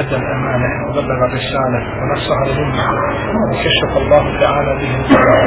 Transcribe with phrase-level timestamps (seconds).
[0.00, 2.84] أدى الأمانة وبلغ الرسالة ونصح الأمة.
[3.50, 4.92] وكشف الله تعالى به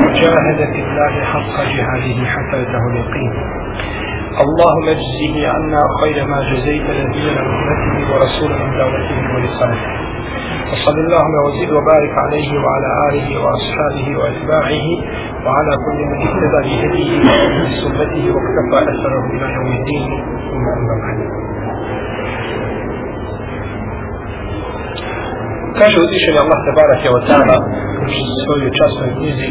[0.05, 3.34] وجاهد في الله حق جهاده حتى أتاه اليقين.
[4.43, 9.82] اللهم اجزه عنا خير ما جزيت نبينا أمته ورسولا من دعوته ولسانه.
[10.71, 14.86] وصلى اللهم وزد وبارك عليه وعلى آله وأصحابه وأتباعه.
[15.46, 17.12] وعلى كل من اهتدى بهديه
[17.62, 20.09] وسنته واكتفى أثره إلى يوم الدين.
[20.50, 21.45] ثم أما بعد.
[25.79, 27.57] kaže uzvišeni Allah te barake od ta'ala
[28.04, 28.09] u
[28.45, 29.50] svojoj časnoj knjizi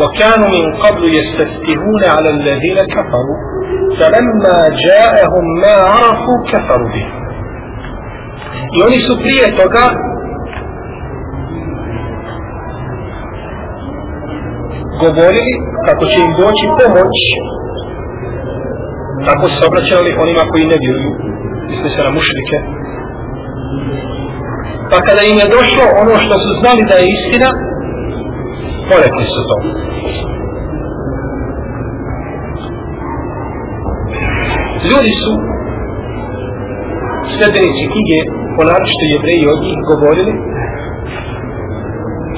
[0.00, 3.38] وكانوا من قبل يستفتهون على الذين كفروا
[3.98, 7.06] فلما جاءهم ما عرفوا كفروا به
[8.76, 9.84] I oni su prije toga
[15.00, 15.52] govorili
[15.86, 17.16] kako će im doći pomoć
[19.26, 21.12] tako su se obraćali onima koji ne vjeruju
[21.73, 22.57] Misli se na mušrike.
[24.91, 27.49] Pa kada im je došlo ono što su znali da je istina
[28.89, 29.57] porekli su to.
[34.89, 35.31] Ljudi su
[37.33, 38.17] sredbenici knjige
[38.55, 38.61] po
[39.13, 40.33] jevreji od njih govorili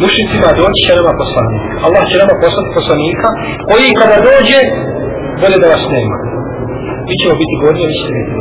[0.03, 1.64] mušicima doći će nama poslanik.
[1.86, 3.27] Allah će nama poslati poslanika
[3.70, 4.59] koji kada dođe
[5.42, 6.17] bolje da vas nema.
[7.08, 8.33] Mi ćemo biti gornje vi ćete biti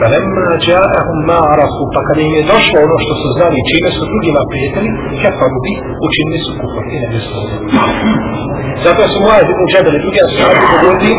[0.00, 4.42] فلما جاءهم ما عرفوا فقد im je došlo ono što su znali čime su drugima
[4.50, 4.90] prijeteli
[5.22, 5.72] kafaru bi
[6.06, 7.40] učinili su kufar i nevjestvo
[8.84, 11.12] zato su moja ibn Džabel i drugi ashabi govorili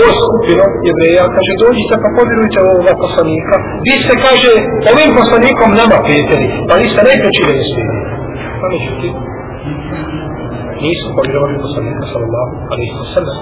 [0.00, 3.54] o skupino jevreja kaže dođite pa povjerujte ovoga poslanika
[3.86, 4.52] vi ste kaže
[4.92, 7.80] ovim poslanikom nama prijeteli pa vi ste najpreći nevjestvo
[8.60, 9.12] pa međutim
[10.84, 13.38] nisu povjerovali poslanika sallallahu alaihi wa sallam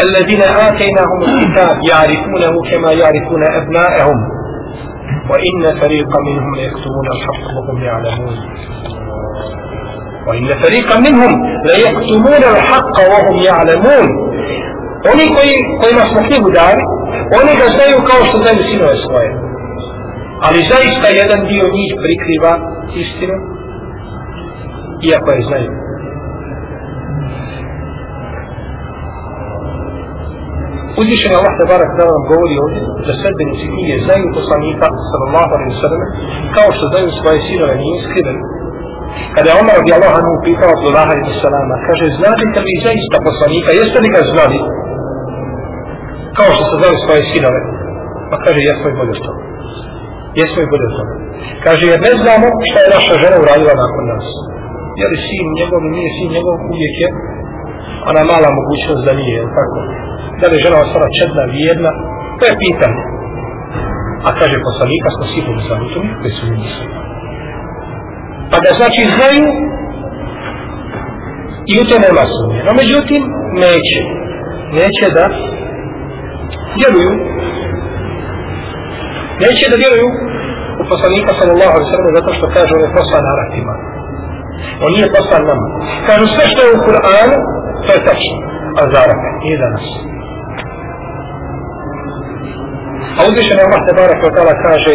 [0.00, 4.16] الذين آتيناهم الكتاب يعرفونه كما يعرفون أبناءهم.
[5.30, 8.36] وإن فريقا منهم ليكتمون الحق وهم يعلمون.
[10.28, 11.32] وإن فريقا منهم
[11.64, 14.06] ليكتمون الحق وهم يعلمون.
[15.12, 16.82] oni koji, kojima smo knjigu dali,
[17.40, 19.30] oni ga znaju kao što znaju sinove svoje.
[20.42, 22.52] Ali zaista jedan dio njih prikriva
[22.94, 23.36] istinu,
[25.10, 25.83] iako je znaju.
[31.00, 35.80] Uzvišen je Allah tabarak da vam govori ovdje da sredbenici knjige znaju poslanika sallallahu alaihi
[35.84, 36.02] sallam
[36.56, 38.42] kao što znaju svoje sinove nije skriveni.
[39.34, 43.16] Kada je Omar radi Allah anu pitao Abdullah alaihi sallama kaže znate li vi zaista
[43.28, 43.70] poslanika?
[43.80, 44.58] Jeste li ga znali?
[46.38, 47.60] Kao što se znali svoje sinove.
[48.30, 49.30] Pa kaže jesmo i bolje što
[50.40, 51.02] jesmo i bolje što
[51.64, 54.26] kaže jer ne znamo šta je naša žena uradila nakon nas.
[55.00, 57.08] Jer sin njegov nije sin njegov uvijek je
[58.10, 59.78] ona mala mogućnost da nije jel tako
[60.40, 61.90] da li žena ostala čedna, vijedna,
[62.38, 63.02] to je pitanje.
[64.26, 66.86] A kaže poslanika smo sigurni za to, nikakve su mi misli.
[68.50, 69.46] Pa da znači znaju
[71.72, 72.60] i u to nema sumnje.
[72.66, 73.22] No međutim,
[73.64, 74.00] neće.
[74.78, 75.24] Neće da
[76.78, 77.12] djeluju.
[79.44, 80.08] Neće da djeluju
[80.82, 83.74] u poslanika sallallahu alaihi sallam zato što kaže on je poslan Arapima.
[84.84, 85.66] On nije poslan nama.
[86.08, 87.36] Kažu sve što je u Kur'anu,
[87.84, 88.36] to je tačno.
[88.78, 89.86] A za Arape, nije danas.
[93.18, 94.94] A uzvišen je Allah tebarak wa ta'ala kaže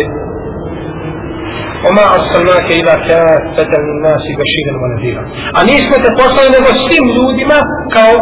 [1.89, 5.21] Oma arsalnake ila kafatan nasi baširan wa nadira.
[5.57, 7.57] A nismo te poslali nego svim ljudima
[7.95, 8.13] kao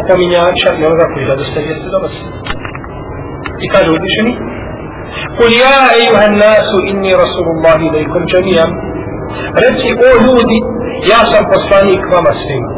[0.00, 2.16] opominjača i onoga koji da dosta jeste do vas.
[3.64, 4.32] I kaže uzvišeni
[5.36, 8.70] Kul ja ejuhan nasu inni rasulullahi ilaikum džemijam
[9.62, 10.58] Reci o ljudi
[11.12, 12.70] ja sam poslanik vama svima.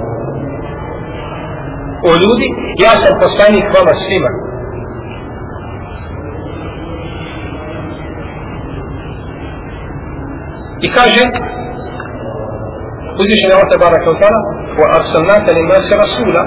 [2.09, 2.47] O ljudi
[2.85, 4.31] ja sam poslanik vama svima.
[10.87, 11.23] I kaže
[13.21, 14.41] uzvišen je Allah baraka wa ta'ala
[14.81, 16.43] wa arsalnaka li nasi rasula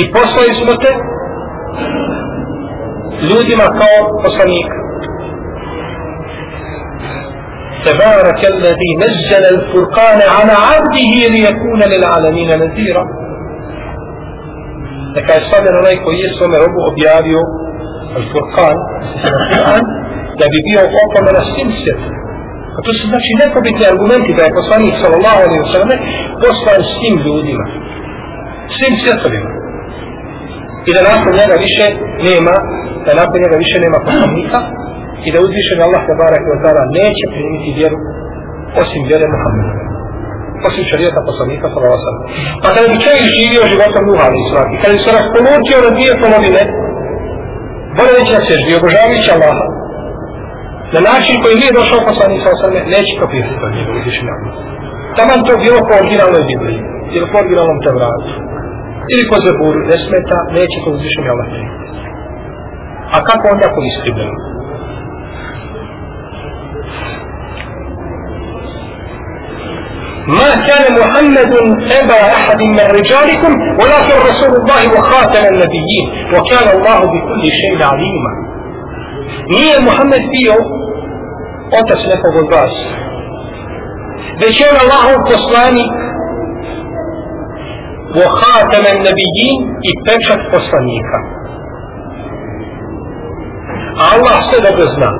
[0.00, 0.92] i poslali smo te
[3.28, 4.68] ljudima kao poslanik
[7.85, 13.05] تبارك الذي نزل الفرقان على عبده ليكون للعالمين نذيرا
[15.15, 17.41] Neka je slavljen onaj koji je svome robu objavio
[18.17, 18.77] Al-Furqan,
[19.29, 19.83] Al-Quran,
[20.39, 22.13] da bi bio opomena svim svijetom.
[22.75, 25.99] A to su znači nekobitni argumenti da je poslanik sallallahu alaihi wa sallam
[26.43, 27.65] poslan svim ljudima,
[28.75, 29.51] svim svjetovima.
[30.87, 31.85] I da nakon njega više
[32.27, 32.55] nema,
[33.05, 34.59] da nakon njega više nema poslanika
[35.26, 37.98] i da uzvišen Allah tabarak wa ta'ala neće primiti vjeru
[38.82, 39.72] osim vjere Muhammeda.
[40.68, 42.26] Osim šarijeta poslanika sallallahu alaihi wa sallam.
[42.62, 45.78] Pa kada bi čovjek živio životom Nuha alaihi wa sallam i kada bi se raspolučio
[45.84, 46.62] na dvije polovine,
[47.98, 49.66] Bolević na sežbi, obožavajući Allaha,
[50.94, 54.52] na način koji nije došao poslanik sa osrme, neće kopirati to njegov uzvišenje Allah.
[55.16, 56.80] Taman to bilo po originalnoj Bibliji,
[57.16, 58.32] ili po originalnom Tevratu,
[59.12, 61.48] ili po Zeburu, ne smeta, neće to uzvišenje Allah.
[63.14, 64.36] A kako onda po iskrivljeno?
[70.28, 71.52] ما كان محمد
[71.92, 78.44] أبا أحد من رجالكم ولكن رسول الله وخاتم النبيين وكان الله بكل شيء عليما
[79.48, 80.54] nije Muhammed bio
[81.80, 82.74] otac nekog od vas.
[84.40, 85.92] Već je on Allahov poslanik
[88.40, 91.18] khataman nabiyyin i pečat poslanika.
[94.12, 95.10] Allah sve dobro zna.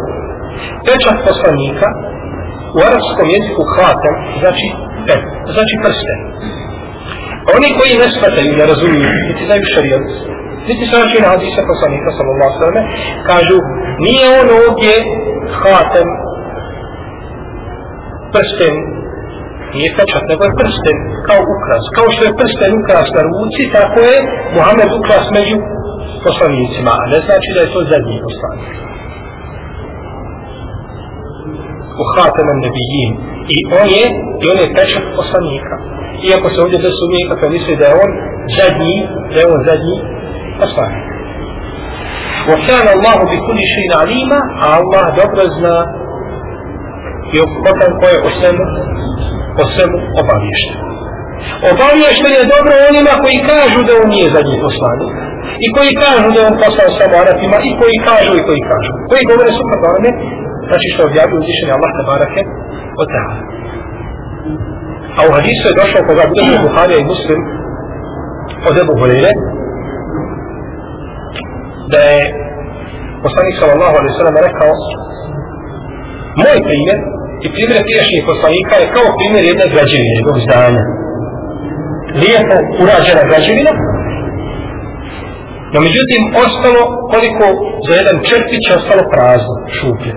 [0.87, 1.89] Pečat poslanika
[2.77, 4.67] u arabskom jeziku khatam znači
[5.07, 5.21] pen,
[5.55, 6.19] znači prsten.
[7.57, 10.07] Oni koji ne shvataju, ne razumiju, niti znaju šarijat,
[10.69, 12.87] niti se način hadisa poslanika sallallahu sallam,
[13.31, 13.57] kažu,
[14.07, 14.95] nije on ovdje
[15.61, 16.09] khatam
[18.35, 18.75] prsten
[19.77, 20.97] nije pečat, nego je prsten
[21.29, 21.85] kao ukras.
[21.97, 24.17] Kao što je prsten ukras na ruci, tako je
[24.57, 25.57] Muhammed ukras među
[26.27, 28.94] poslanicima, a ne znači da je to zadnji poslanik
[32.02, 33.12] U Hateman Nebijin.
[33.56, 34.04] I on je,
[34.42, 35.76] i on je pečat poslanika.
[36.28, 38.12] Iako se ovdje desumije kako misli da je on
[38.58, 38.96] zadnji,
[39.32, 39.96] da je on zadnji
[40.62, 41.06] poslanik.
[42.50, 44.40] وكان الله بكل شيء عليما
[44.78, 45.76] الله dobro zna
[47.34, 48.64] i opotan ko je o svemu,
[49.62, 50.78] o svemu obavješten.
[51.72, 55.12] Obavješten je dobro onima koji kažu da on nije zadnji poslanik.
[55.66, 58.92] I koji kažu da on poslao samo Arapima i koji kažu i koji kažu.
[59.10, 60.12] Koji govore su kad onome,
[60.69, 62.41] znači što objavio uzvišenje Allah tabarake
[63.03, 63.39] od ta'ala.
[65.19, 67.41] A u hadisu je došao koga bude u Buharija i Muslim
[68.69, 69.33] od Ebu Horeire
[71.93, 72.21] da je
[73.25, 74.73] poslanik sallallahu alaihi sallam rekao
[76.43, 76.99] moj primjer
[77.45, 80.83] i primjer priješnjih poslanika je kao primjer jedne građevine, jednog zdanja.
[82.21, 83.73] Lijepo urađena građevina,
[85.73, 86.83] no međutim ostalo
[87.13, 87.45] koliko
[87.87, 90.13] za jedan črpić ostalo prazno, šuplje.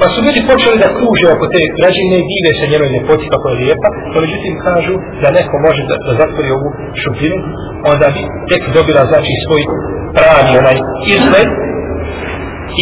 [0.00, 3.46] Pa su ljudi počeli da kruže oko te građevine i dive se njenoj ljepoti kako
[3.48, 6.68] je lijepa, no međutim kažu da neko može da, da zatvori ovu
[7.02, 7.38] šupinu,
[7.92, 9.62] onda bi tek dobila znači svoj
[10.16, 10.78] pravi onaj
[11.16, 11.48] izgled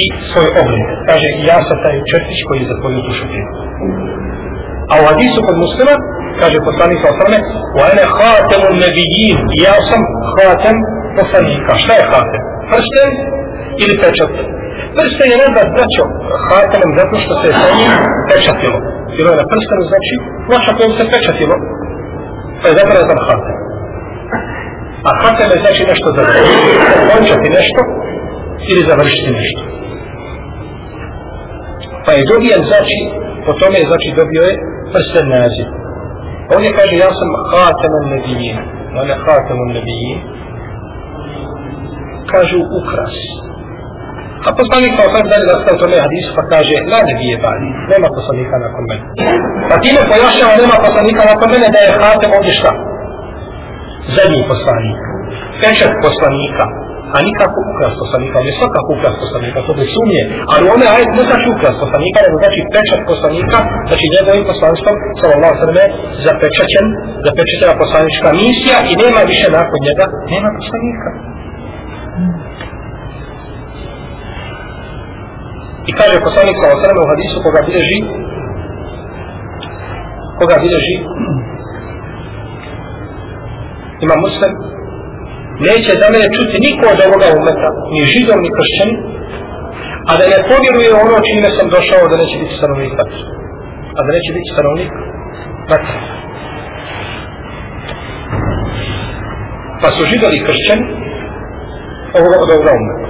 [0.03, 0.87] i svoj oblik.
[1.09, 3.51] Kaže, ja sam taj črtić koji je zatvorio tu šupinu.
[4.91, 5.95] A u hadisu kod muslima,
[6.41, 7.39] kaže poslanik sa osrame,
[7.77, 10.01] u ene hatemu nebijin, ja sam
[10.33, 10.77] hatem
[11.19, 11.71] poslanika.
[11.83, 12.43] Šta je hatem?
[12.71, 13.11] Prsten
[13.83, 14.33] ili pečat?
[14.97, 16.03] Prsten je nazad braćo
[16.47, 17.93] hatemom zato što se je sa njim
[18.31, 18.79] pečatilo.
[19.17, 20.15] Bilo je na prstenu znači,
[20.55, 21.57] vaša kojom se pečatilo,
[22.61, 23.57] pa je zabrazan hatem.
[25.09, 26.23] A hatem je znači nešto za
[27.11, 27.81] Končati nešto
[28.71, 29.63] ili završiti nešto.
[32.05, 32.99] Pa je dobijen znači
[33.47, 34.55] po tome je znači dobio je
[34.93, 35.69] prsten naziv.
[36.55, 38.59] On je kaže ja sam hatemun nebijin.
[39.01, 40.19] On je hatemun nebijin.
[42.33, 43.17] Kažu ukras
[44.49, 48.55] a poslanik sa osam dalje zastav tome hadisu pa kaže la nebije bani nema poslanika
[48.65, 49.05] nakon mene.
[49.71, 52.71] Pa time pojašnjava nema poslanika nakon mene da je hatem ovdje šta?
[54.17, 54.99] Zadnji poslanik.
[55.61, 56.65] Pečat poslanika.
[57.17, 61.11] A nikako ukras poslanika, on je svakako ukras poslanika, to bez sumnje, ali one ajet
[61.19, 65.85] ne znači ukras poslanika, nego znači pečat poslanika, znači njegovim poslanstvom, samo Allah srme,
[66.25, 66.87] zapečaćen,
[67.27, 70.05] zapečaćena poslanička misija i nema više nakon njega,
[70.35, 71.09] nema poslanika.
[75.89, 77.99] I kaže poslanik sa osrme u hadisu koga bilježi,
[80.39, 80.97] koga bilježi,
[84.05, 84.53] ima muslim,
[85.69, 88.95] neće za mene čuti niko od ovoga umeta, ni židom, ni kršćani,
[90.09, 93.23] a da ne povjeruje ono čime sam došao da neće biti stanovnik vatre.
[93.97, 94.91] A da neće biti stanovnik
[95.71, 95.99] vatre.
[99.83, 100.85] Pa su židali kršćani
[102.19, 103.10] ovoga od ovoga umeta.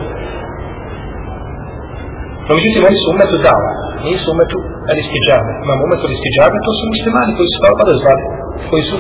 [2.51, 3.71] No međutim, oni su umetu dala,
[4.07, 4.59] nisu umetu
[4.91, 5.53] al-istiđabe.
[5.65, 8.25] Imamo umetu al-istiđabe, to su muslimani koji su kao pada zvali,
[8.71, 8.97] koji su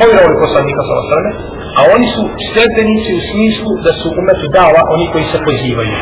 [0.00, 1.30] povjerovali poslanika sa osrame,
[1.78, 5.96] a oni su sljedbenici u smislu da su umetu dala oni koji se pozivaju.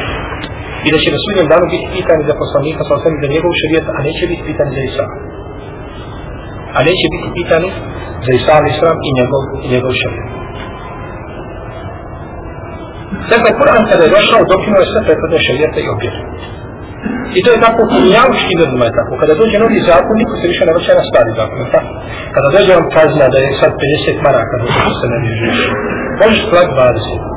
[0.86, 3.86] I da će na sudnjem danu biti pitani za poslanika sa osam za njegov šarijet,
[3.96, 5.04] a neće biti pitani za Isa.
[6.76, 7.68] A neće biti pitani
[8.26, 10.28] za Isa ali islam i njegov, i njegov šarijet.
[13.32, 16.20] Dakle, Kur'an kada je došao, dokinuo je sve prethodne šarijete i objeve.
[17.38, 19.12] I to je tako u dunjavuški ljudima je tako.
[19.22, 21.58] Kada dođe novi zakon, niko se više ne vraća na stari zakon.
[21.76, 21.92] Tako?
[22.34, 24.66] Kada dođe vam kazna da je sad 50 maraka, da
[25.00, 25.58] se ne vježiš,
[26.20, 27.36] možeš plat 20.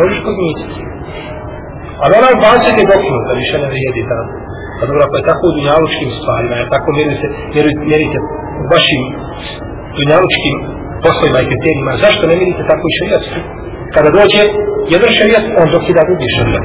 [0.00, 0.80] možeš podmijetiti.
[2.02, 4.26] Ali onaj 20 je dokinut, da više ne vrijedi dan.
[4.78, 8.18] Pa dobro, ako je tako u dunjalučkim stvarima, je tako mjerite, mjerite, mjerite
[8.62, 9.02] u vašim
[9.98, 10.56] dunjalučkim
[11.04, 13.40] poslovima i kriterijima, zašto ne mjerite tako i šarijatski?
[13.94, 14.42] Kada dođe
[14.94, 16.64] jedan šarijat, on dokida drugi šarijat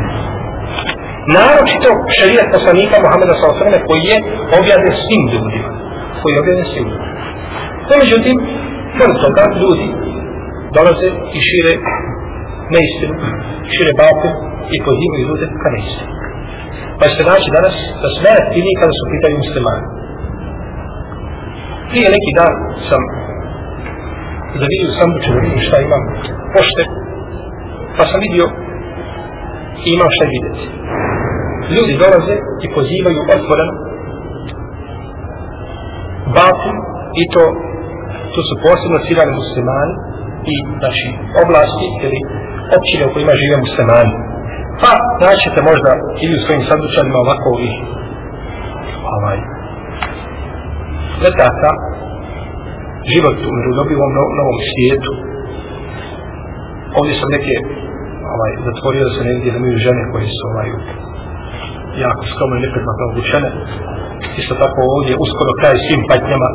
[1.37, 3.75] naročito šarijat poslanika Muhammeda s.a.v.
[3.87, 4.17] koji je
[4.59, 5.69] objavljen svim ljudima.
[6.19, 7.13] Koji je objavljen svim ljudima.
[7.87, 8.35] No, međutim,
[8.97, 9.87] pored toga ljudi
[10.77, 11.73] dolaze i šire
[12.75, 13.15] neistinu,
[13.73, 14.29] šire bapu
[14.75, 16.11] i pozivaju ljude ka neistinu.
[16.99, 19.85] Pa se naći danas da sve aktivniji kada su pitaju muslimani.
[21.89, 22.53] Prije neki dan
[22.87, 23.03] sam
[24.61, 25.19] zavidio sam u
[25.55, 26.03] da šta imam
[26.55, 26.83] pošte,
[27.97, 28.45] pa sam vidio
[29.85, 30.63] i imam šta vidjeti.
[31.75, 33.73] Ljudi dolaze i pozivaju otvoreno.
[36.35, 36.71] Batu
[37.21, 37.43] i to
[38.33, 39.93] tu su posebno ciljani muslimani
[40.53, 41.07] i znači
[41.43, 42.19] oblasti ili
[42.77, 44.13] općine u kojima žive muslimani.
[44.81, 44.91] Pa
[45.25, 45.91] naćete možda
[46.23, 47.73] ili u svojim sandučanima ovako ovih
[49.17, 49.37] ovaj
[51.23, 51.71] letaka
[53.11, 55.11] život u mirodobivom novom svijetu.
[56.99, 57.53] Ovdje sam neke
[58.33, 60.69] ovaj, zatvorio se negdje da imaju žene koje su ovaj,
[62.05, 63.49] jako skromno i nepredmatno obučene.
[64.41, 66.49] Isto tako ovdje uskoro kraj svim patnjama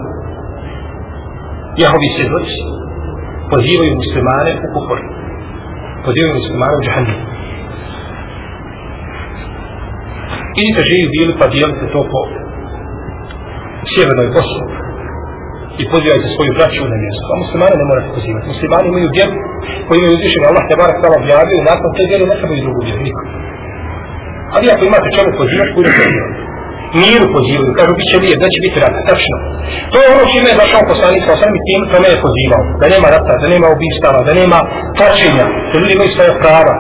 [1.83, 2.59] Jehovi svjedoci
[3.53, 4.99] pozivaju muslimane u kufur.
[6.07, 7.19] Pozivaju muslimane u džahanniju.
[10.61, 12.21] Idite živi bili pa dijelite to po
[13.91, 14.78] sjevernoj Bosni
[15.83, 17.27] i pozivajte svoju braću na mjesto.
[17.33, 18.51] A muslimane ne morate pozivati.
[18.55, 19.35] Muslimani imaju vjeru
[19.87, 22.81] koju imaju uzvišenje Allah te barak tala objavio i nakon te vjeru ne trebaju drugu
[22.87, 23.03] vjeru.
[23.09, 23.27] nikom.
[24.55, 26.37] Ali ako imate čemu pozivati, bude pozivati.
[27.03, 29.37] Miru pozivaju, kažu, bit će lijep, da će biti rata, tačno.
[29.93, 32.63] To je ono čime je došao poslanik sa osam i tim, to me je pozivao.
[32.81, 34.59] Da nema rata, da nema ubistava, da nema
[34.99, 36.75] tlačenja, da ljudi imaju svoje prava.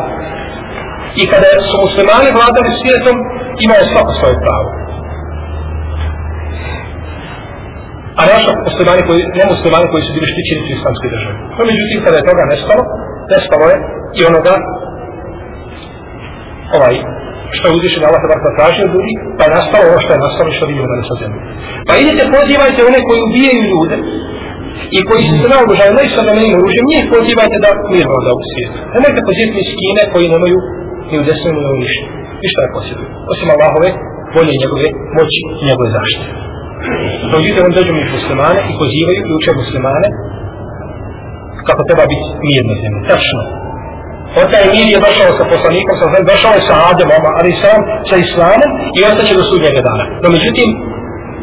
[1.20, 3.16] I kada su muslimani vladali svijetom,
[3.66, 4.68] imaju svako svoje pravo.
[8.20, 11.36] A naša muslimani koji, ne muslimani koji su bili štićeni u islamskoj državi.
[11.56, 12.82] No, međutim, kada je toga nestalo,
[13.32, 13.76] nestalo je
[14.18, 14.54] i onoga,
[16.76, 16.94] ovaj,
[17.56, 20.24] što je uzvišen Allah tabar ta traži od ljudi, pa je nastalo ono što je
[20.26, 21.40] nastalo i što vidimo danas na zemlji.
[21.88, 23.96] Pa idete, pozivajte one koji ubijaju ljude
[24.96, 28.42] i koji se zna obožaju, ne sa domenim oružjem, njih pozivajte da mirno da u
[28.50, 28.78] svijetu.
[28.94, 30.58] Nemojte pozivati ni skine koji nemaju
[31.10, 32.06] ni u desnu ni u ništa.
[32.44, 33.08] Ništa ne posjeduju.
[33.32, 33.88] Osim Allahove
[34.36, 36.47] volje njegove moći i njegove zaštite.
[37.30, 40.08] Pa uđite on dođu među muslimane i pozivaju i uče muslimane
[41.68, 43.00] kako treba biti mir na zemlji.
[43.12, 43.40] Tačno.
[44.40, 47.78] On taj mir je došao sa poslanikom, sa zemlji, došao je sa Ademom, ali sam
[48.08, 50.04] sa Islamom i ostaće do sudnjega dana.
[50.22, 50.68] No međutim,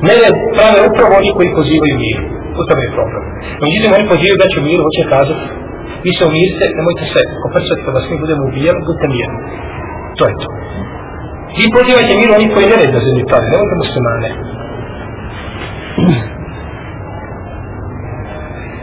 [0.07, 2.19] ne je prave upravo oni koji pozivaju mir.
[2.59, 3.23] U tome je problem.
[3.59, 5.45] No međutim, oni pozivaju da će mir, hoće kazati,
[6.05, 9.39] vi se umirite, nemojte se koprcati pa kada vas mi budemo ubijali, budite mirni.
[10.17, 10.49] To je to.
[11.57, 14.29] Vi pozivajte mir oni koji ne red na zemlji pravi, nemojte muslimane.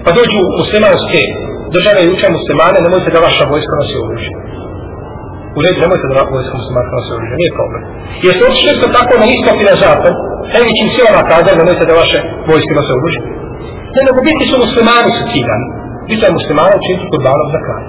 [0.04, 1.20] Pa dođu muslimanske
[1.74, 4.32] države i uče muslimane, nemojte da vaša vojska nosi oružje.
[5.56, 7.82] U redu, nemojte da vojska muslimanska nosi oružje, nije problem.
[8.24, 10.14] Jer se otišli ste tako na istok i na zapad,
[10.54, 12.18] najvećim silama kazali, nemojte da vaše
[12.50, 13.20] vojske nosi oružje.
[13.94, 15.68] Ne, nego biti su muslimani su ciljani.
[16.08, 17.82] Biti je muslimana učiniti kod banom za kraj.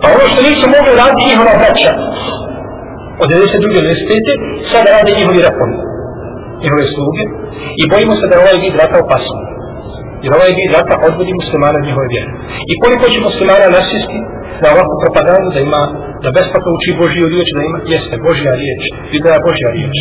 [0.00, 1.92] Pa ono što nisu mogli raditi njihova braća,
[3.22, 3.74] od 92.
[3.76, 4.70] do 95.
[4.72, 5.74] sada rade njihovi repovi,
[6.62, 7.22] njihove sluge,
[7.80, 9.40] i bojimo se da je ovaj vid rata opasan.
[10.24, 12.30] Jer ovaj vid rata odvodi muslimana od njihove vjere.
[12.72, 14.18] I koliko će muslimana nasisti
[14.62, 15.82] na ovakvu propagandu da ima,
[16.24, 19.96] da besplatno uči Božiju riječ, da ima, jeste Božja riječ, videa Božja riječ.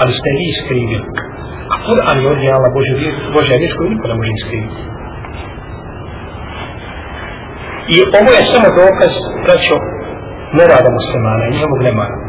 [0.00, 1.06] Ali ste vi iskrivili.
[1.72, 4.80] A Kur'an je odnijala Božja riječ, Božja riječ koju niko ne može iskriviti.
[7.94, 9.12] I ovo je samo dokaz,
[9.44, 9.76] braćo,
[10.58, 12.23] nerada muslimana i njihovog nemara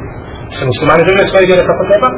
[0.58, 2.10] se muslimani drže svoje vjere kako treba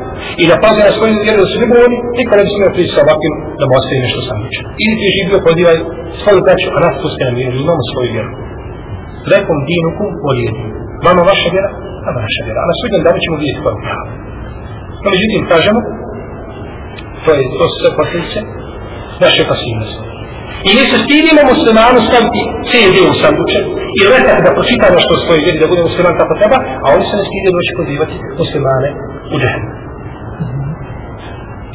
[0.41, 3.01] i da paze na svoju vjeru da su ljubovni, niko ne bi smio prići sa
[3.05, 4.61] ovakvim da mu ostaje nešto samiče.
[4.83, 5.77] Ili ti živio, podivaj
[6.21, 8.31] svoju braću, a nas pusti na vjeru, imamo svoju vjeru.
[9.33, 10.63] Lekom dinuku volijedi.
[11.05, 11.69] Vama vaša vjera,
[12.07, 12.59] a naša vjera.
[12.63, 14.05] A na sudnjem danu ćemo vidjeti koja prava.
[15.03, 15.79] No, međutim, kažemo,
[17.23, 18.39] to je, to su sve posljedice
[19.25, 20.16] naše pasivnosti.
[20.67, 23.59] I mi se stidimo muslimanu staviti CD u sanduče
[23.99, 27.03] i letak da pročita ono nešto svoje vjeri, da bude musliman kako treba, a oni
[27.09, 28.89] se ne stide doći pozivati muslimane
[29.33, 29.69] u džehnu.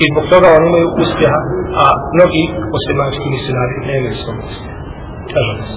[0.02, 1.40] I zbog toga oni imaju uspjeha,
[1.82, 1.84] a
[2.16, 2.42] mnogi
[2.74, 4.76] muslimanski misionari ne imaju svoj uspjeha.
[5.36, 5.76] Nažalost.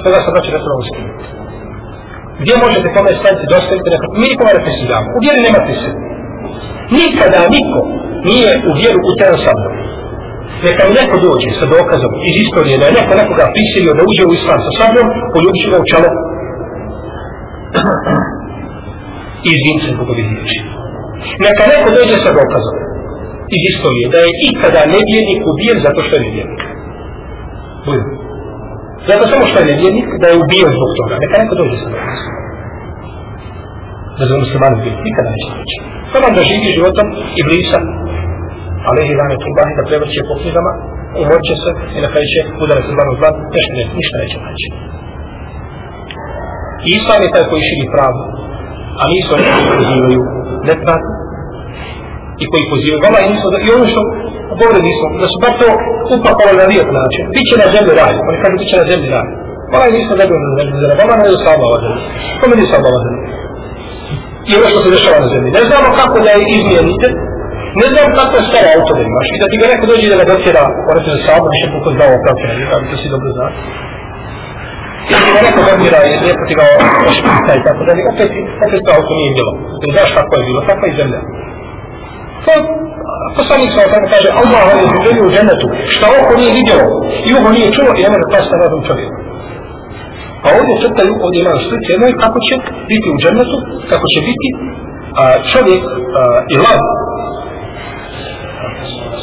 [0.00, 1.12] Stoga sam znači da treba uspjeti.
[2.40, 4.14] Gdje možete kome staviti dostaviti nekako?
[4.20, 5.06] Mi nikome ne prisiljamo.
[5.16, 6.06] U vjeri nema prisiljamo.
[6.98, 7.80] Nikada niko
[8.28, 9.74] nije u vjeru utjeran sa mnom.
[10.66, 14.22] Neka mi neko dođe sa dokazom iz istorije da je neko nekoga prisilio da uđe
[14.26, 16.08] u islam sa sabljom, poljubit ću ga u čalo
[19.48, 19.50] i
[19.82, 20.58] se zbog ovih riječi.
[21.44, 22.76] Neka neko dođe sa dokazom
[23.56, 26.62] iz istorije da je ikada nevjernik ubijen zato što je nevjernik.
[27.86, 28.04] Budu.
[29.08, 31.14] Zato samo što je nevjernik da je ubijen zbog toga.
[31.22, 32.32] Neka neko dođe sa dokazom.
[34.18, 34.98] Da se muslimanu ubijen.
[35.08, 35.76] Nikada neće doći.
[36.12, 37.06] Samo da živi životom
[37.38, 37.78] i blisa
[38.88, 40.72] Alehi lane tullahi da prevrće po knjigama,
[41.22, 44.66] umoće se i na kraju će udare se zbanu zlat, nešto ne, ništa neće naći.
[46.86, 48.20] I Islam je taj koji širi pravu,
[49.00, 50.22] a nisu oni koji pozivaju
[50.70, 51.10] nepravdu
[52.42, 54.00] i koji pozivaju vama i nisu da, i ono što
[54.60, 55.68] govore nisu, da su bar to
[56.14, 57.22] upakovali na lijep način.
[57.34, 59.28] Biće na zemlji raj, oni kažu biće na zemlji raj.
[59.72, 62.02] Vama i nisu zadovoljni na zemlji raj, vama ne je sama ova zemlja.
[62.38, 63.24] To mi nije sama ova zemlja?
[64.48, 65.56] I ono što se dešava na zemlji.
[65.58, 67.06] Ne znamo kako da je izmijenite,
[67.80, 70.16] Ne znam kako je stara auto da imaš i da ti ga neko dođe da
[70.20, 73.30] ga dotjera, ono se za sabu, više puko zdao kako je, da to si dobro
[73.38, 73.54] znaš.
[75.12, 76.64] I ti ga neko docira i lijepo ti ga
[77.10, 78.30] ošpita i tako da li, opet,
[78.66, 79.52] opet to auto nije bilo.
[79.82, 81.20] Jer znaš kako je bilo, kakva je zemlja.
[82.44, 82.52] To,
[83.38, 86.86] poslanik sa osam kaže, Allah vam je želio u džennetu, šta oko nije vidjelo
[87.26, 89.18] i uho nije čuo i ne može pasta na tom čovjeku.
[89.20, 92.54] A pa ovdje crtaju, ovdje imaju slici jednoj kako će
[92.90, 93.56] biti u džennetu,
[93.90, 94.48] kako će biti
[95.20, 96.22] a, čovjek a,
[96.52, 96.80] i lav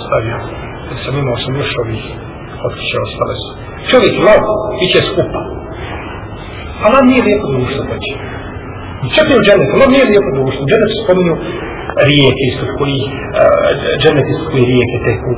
[0.08, 0.38] stavio.
[0.90, 2.04] Jer sam imao sam još ovih
[2.68, 3.50] otkića ostale su.
[3.90, 4.42] Čovjek lav,
[4.78, 5.42] bit će skupa.
[6.84, 8.14] A lav nije lijepo društvo tači.
[9.16, 10.62] Čak i u dženetu, lav nije lijepo društvo.
[10.66, 11.34] U se spominju
[12.10, 15.32] rijeke isto koji, uh, dženet isto koji rijeke teku.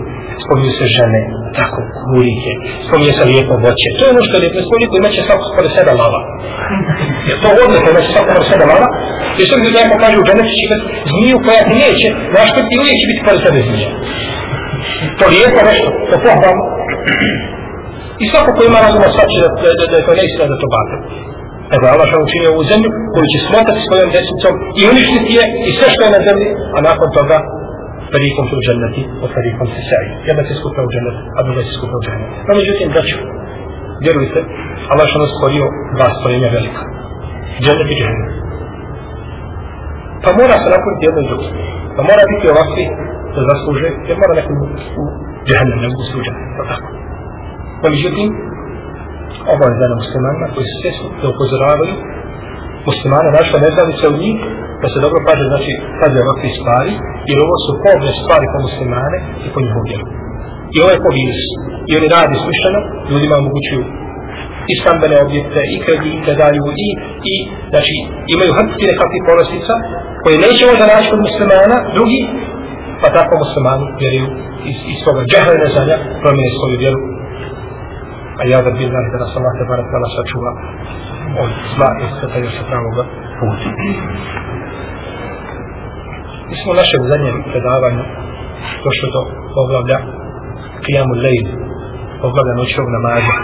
[0.44, 1.22] Spominju se žene,
[1.60, 2.52] tako, kurike.
[2.86, 3.88] Spominju se lijepo voće.
[3.98, 4.58] To je ono što je lijepo.
[4.68, 6.22] Spominju koji imaće svako skoro sedam lava.
[7.28, 8.88] Jer to odlijepo imaće svako skoro sedam lava.
[9.38, 12.76] Jer što mi neko kaže u dženetu će imati zmiju koja ti neće, znaš ti
[12.82, 13.92] uvijek će biti pored sebe zmija
[15.20, 16.64] to lijepo nešto, to pohvalno.
[18.24, 20.68] I svako ko ima razuma svači da, da, da, da je to neistina da to
[20.76, 20.96] bate.
[21.76, 25.72] Evo Allah što učinio ovu zemlju koju će smotati svojom desnicom i uništiti je i
[25.78, 27.38] sve što je na zemlji, a nakon toga
[28.14, 30.10] farikom su u dženneti, o farikom se saji.
[30.30, 32.30] Jedna se skupa u džennet, a druga se skupa u džennet.
[32.48, 33.18] No međutim, braću,
[34.06, 34.40] vjerujte,
[34.92, 35.66] Allah što nas stvorio
[35.96, 36.84] dva stvorenja velika.
[37.64, 38.30] Džennet i džennet.
[40.24, 41.48] Pa mora se napuniti jedno i drugo.
[41.96, 42.86] Pa mora biti ovakvi
[43.36, 44.56] da zasluže, jer mora nekom
[45.02, 45.04] u
[45.48, 46.34] džahnem ne mogu sluđa.
[46.56, 46.88] To tako.
[47.82, 48.28] No, međutim,
[49.54, 51.96] ovo je zana muslimanima koji su svjesni da upozoravaju
[52.90, 54.38] muslimane naša nezavice u njih,
[54.82, 56.94] da se dobro paže, znači, pazi ovakve stvari,
[57.30, 60.06] jer ovo su pobne stvari po muslimane i po njihovu vjeru.
[60.74, 61.44] I ovo je po virus.
[61.90, 62.80] I oni radi smišljeno,
[63.12, 63.84] ljudima omogućuju
[64.72, 66.88] i stambene objekte, i kredite daju, i,
[67.32, 67.36] i,
[67.72, 67.96] znači,
[68.34, 69.74] imaju hrtski nekakvih ponostica,
[70.24, 72.22] koje neće možda naći kod muslimana, drugi,
[73.02, 74.28] pa tako muslimani vjeruju
[74.70, 77.00] iz, iz svoga džehla i neznanja promijene svoju vjeru.
[78.40, 80.52] A ja da bil da nas Allah tebara tala sačuva
[81.44, 82.96] od zla i skrataju sa pravog
[83.40, 83.70] puta.
[86.50, 88.04] Mi smo u našem zadnjem predavanju
[88.86, 89.22] došli do
[89.56, 89.98] poglavlja
[90.84, 91.48] Qiyamu Lejl
[92.22, 93.36] poglavlja noćnog namaza.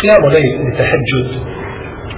[0.00, 1.28] Qiyamu Lejl ili teheđud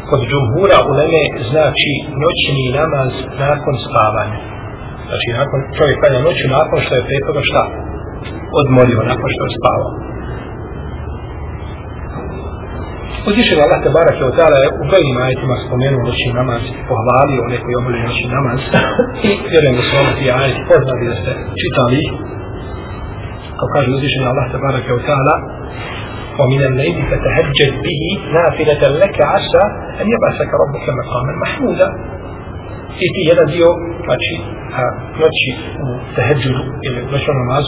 [0.09, 3.13] kod džumhura u neme znači noćni namaz
[3.45, 4.39] nakon spavanja.
[5.09, 7.63] Znači nakon čovjek kada noću nakon što je prije toga šta?
[8.61, 9.93] Odmorio nakon što je spavao.
[13.29, 17.57] Uzvišen Allah te barak je odala je u brojnim ajetima spomenuo noćni namaz pohvalio one
[17.63, 18.59] koji obavljaju noćni namaz
[19.29, 21.31] i vjerujem da su ono ti ajeti poznali da ste
[21.63, 22.03] čitali
[23.59, 25.35] kao kaže uzvišen Allah te barak je odala
[26.41, 29.65] ومن الليل فتهجد به نافلة لك عسى
[30.01, 31.89] أن يبعثك ربك مقاما محمودا.
[32.93, 33.69] إتي يلا ديو
[34.09, 34.37] ماتشي
[35.21, 35.53] ماتشي
[36.17, 36.55] تهجد
[37.13, 37.65] ماتشي نماز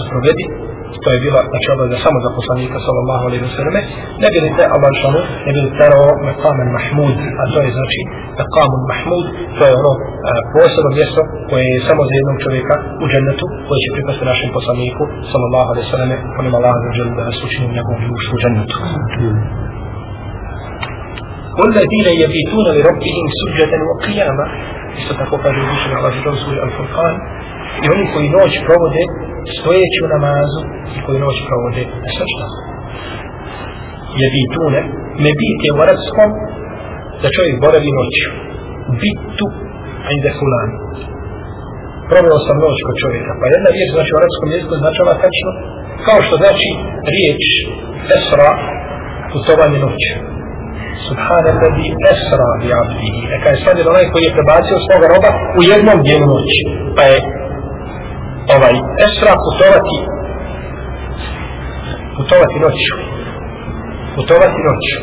[1.03, 3.75] to je bila znači obavlja samo za poslanika sallallahu alaihi wa sallam
[4.21, 7.69] ne bi li te Allah šanu ne bi li terao mekamen mahmud a to je
[7.77, 7.99] znači
[8.41, 9.25] mekamun mahmud
[9.57, 9.93] to je ono
[10.55, 15.03] posebno mjesto koje je samo za jednog čovjeka u džennetu koje će pripasti našem poslaniku
[15.31, 16.11] sallallahu alaihi wa sallam
[16.41, 18.77] onim Allah za džel da nas učini u njegovom dušu u džennetu
[21.59, 24.45] والذين يبيتون لربهم سجدا وقياما
[24.99, 27.15] isto tako kaže uzvišen Allah za dom svoj Al-Furqan
[27.83, 29.01] I oni koji noć provode
[29.58, 30.60] stojeći u namazu
[30.96, 32.50] i koji noć provode na srčnom.
[34.20, 34.80] Je bitune,
[35.24, 36.30] ne bit je u arabskom
[37.22, 38.28] da čovjek boravi noću.
[39.00, 39.46] Bitu,
[40.06, 40.70] a inde fulan.
[42.10, 43.32] Proveo sam noć kod čovjeka.
[43.40, 45.50] Pa jedna riječ znači u arabskom jeziku značava tačno
[46.06, 46.68] kao što znači
[47.14, 47.42] riječ
[48.18, 48.50] esra,
[49.32, 50.12] putovanje noću.
[51.06, 53.22] Subhana alladhi esra bi abdihi.
[53.32, 56.60] Neka je sad onaj koji je prebacio svoga roba u jednom dijelu noći.
[56.96, 57.18] Pa je
[58.54, 58.74] ovaj
[59.06, 59.98] esra putovati
[62.16, 62.94] putovati noću.
[64.16, 64.96] Putovati noću.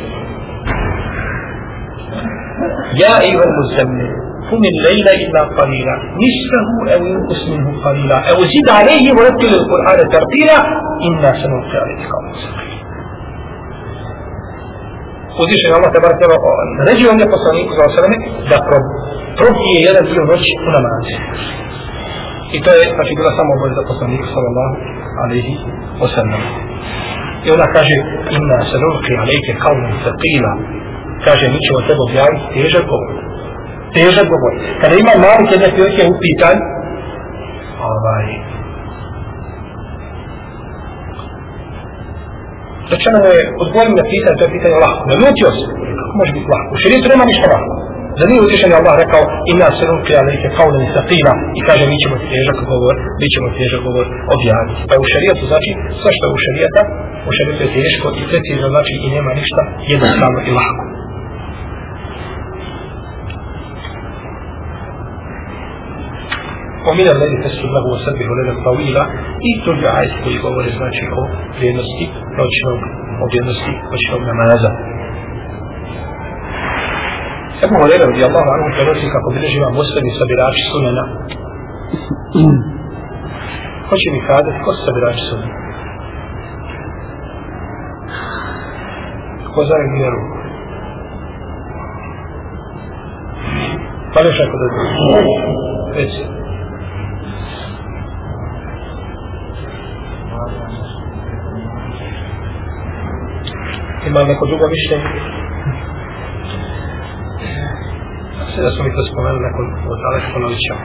[3.03, 4.11] Ja i vel muzammil.
[4.51, 10.57] قم الليل إلا قليلا نصفه أو ينقص منه قليلا أو زد عليه ورتل القرآن ترتيلا
[11.07, 12.03] إنا سنلقي عليك
[12.43, 12.81] ثقيلا
[15.41, 16.35] uzvišen Allah tebara teba
[16.87, 18.17] ređi on je poslaniku za osrame
[18.49, 18.57] da
[19.39, 21.15] probije jedan dio noći u namazi.
[22.55, 24.75] I to je znači bila samo oboj za poslaniku sallallahu
[25.23, 25.53] alaihi
[26.01, 26.41] wasallam.
[27.45, 27.95] I ona kaže
[28.37, 30.53] inna se nulki alaike kaunem thaqila
[31.25, 33.11] kaže mi ćemo tebe objaviti težak govor.
[33.95, 34.53] Težak govor.
[34.81, 35.65] Kada ima mali kada
[35.99, 36.57] je upitan
[37.91, 38.27] ovaj
[42.91, 45.01] Rečeno je, odgovorim na pitanje, to je pitanje lahko.
[45.09, 45.65] Ne lutio se.
[45.99, 46.69] Kako može biti lahko?
[46.75, 47.73] U širijetu nema ništa lahko.
[48.18, 49.22] Za nije uzvišen je Allah rekao,
[49.54, 52.58] ima se ruke, ali ih je kao da mi sativa i kaže, mi ćemo težak
[52.72, 54.80] govor, mi ćemo težak govor objaviti.
[54.88, 56.82] Pa u šarijetu znači, sve što je u šarijeta,
[57.28, 59.62] u šarijetu je teško i precizno znači i nema ništa
[59.92, 60.84] jednostavno i lahko.
[66.88, 69.04] ومن الذي تسجد له وسبح لنا طويلا
[69.48, 71.20] i to je ajet koji govore znači o
[71.58, 72.04] vrijednosti
[72.38, 72.78] noćnog,
[73.22, 74.70] o vrijednosti noćnog namaza.
[77.65, 81.03] Ebu Horeira radi Allahu anhu prenosi kako bilježi vam muslimi sabirači sunena.
[83.87, 85.55] Ko će mi kazati, ko su sabirači sunena?
[89.53, 90.37] Ko zove mi ruku?
[94.13, 94.67] Pa li još ako da
[95.97, 96.23] Reci.
[104.07, 105.40] Ima neko drugo mišljenje?
[108.51, 110.81] Sve da smo mi to spomenuli nakon od dalek ponovit ćemo.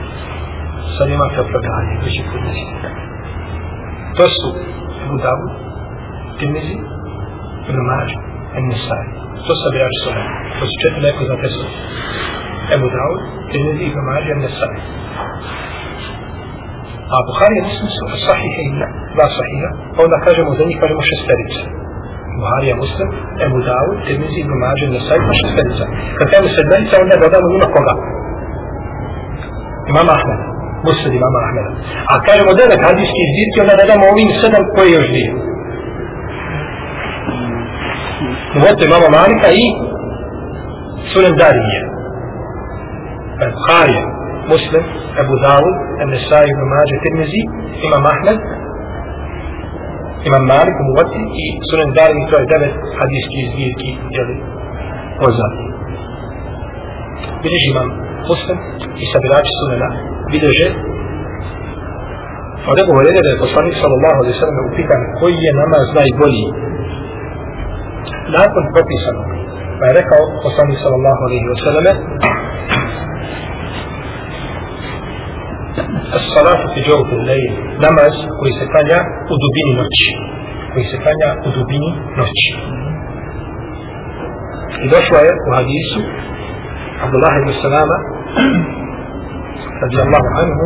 [0.95, 2.73] Sad imate opravdanje, koji će podnesti.
[4.17, 4.47] To su
[5.03, 5.51] Abu Dawud,
[6.39, 6.75] Timizi,
[7.69, 8.19] Ibn Mađu,
[8.59, 9.05] Enisaj.
[9.45, 10.23] To su abijači svoje.
[10.57, 11.65] To su četiri neko za te su.
[12.75, 14.73] Ebu Dawud, Timizi, Ibn Mađu, Enisaj.
[17.15, 18.71] A Buhari je mislim su sahihe i
[19.15, 19.69] dva sahiha.
[20.03, 21.61] Onda kažemo za njih kažemo šesterica.
[22.39, 23.07] Buharija Muslim,
[23.45, 25.83] Ebu Dawud, Tirmizi, Ibn Mađe, Nesaj, pa šesterica.
[26.17, 27.93] Kad kažemo sedmerica, onda dodamo ima koga?
[29.91, 30.39] Imam Ahmed.
[30.87, 31.65] Muslim imam Ahmed.
[32.11, 35.31] A kažemo devet hadijskih zbirki, onda dodamo ovim sedam koji još dvije.
[38.57, 39.63] Uvote imamo Malika i
[41.11, 41.79] Sunem Darije.
[43.55, 44.03] Buharija,
[44.53, 44.83] Muslim,
[45.21, 45.75] Ebu Dawud,
[46.11, 47.41] Nesaj, Ibn Mađe, Tirmizi,
[47.87, 48.37] Imam Ahmed,
[50.29, 54.35] imam Malik, Muvati i Sunan Darimi, to je devet hadijskih zbirki, jeli,
[55.21, 55.63] poznati.
[57.41, 57.89] Bileži imam
[58.29, 58.57] Muslim
[59.03, 59.89] i sabirači Sunana,
[60.31, 60.67] bileže
[62.71, 66.45] od Ebu Horeira da je poslanik sallallahu alaihi sallam upitan koji je namaz najbolji.
[68.37, 69.27] Nakon propisanog
[69.79, 71.97] pa je rekao poslanik sallallahu alaihi sallam
[76.15, 77.51] As-salatu jawfi al-layl,
[77.85, 78.99] namaz koji se klanja
[79.33, 80.09] u dubini noći.
[80.73, 81.89] Koji se klanja u dubini
[82.19, 82.49] noći.
[84.83, 85.99] I došlo je u hadisu
[87.03, 87.97] Abdullah ibn Salama
[89.83, 90.65] radijallahu anhu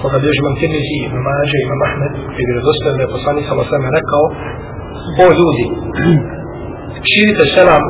[0.00, 3.68] koga bježi imam Tirmizi, imam Mađe, imam Ahmed koji je vjerozostavljen da je poslanik sallallahu
[3.68, 4.24] alaihi sallam rekao
[5.22, 5.64] o ljudi
[7.10, 7.84] širite selam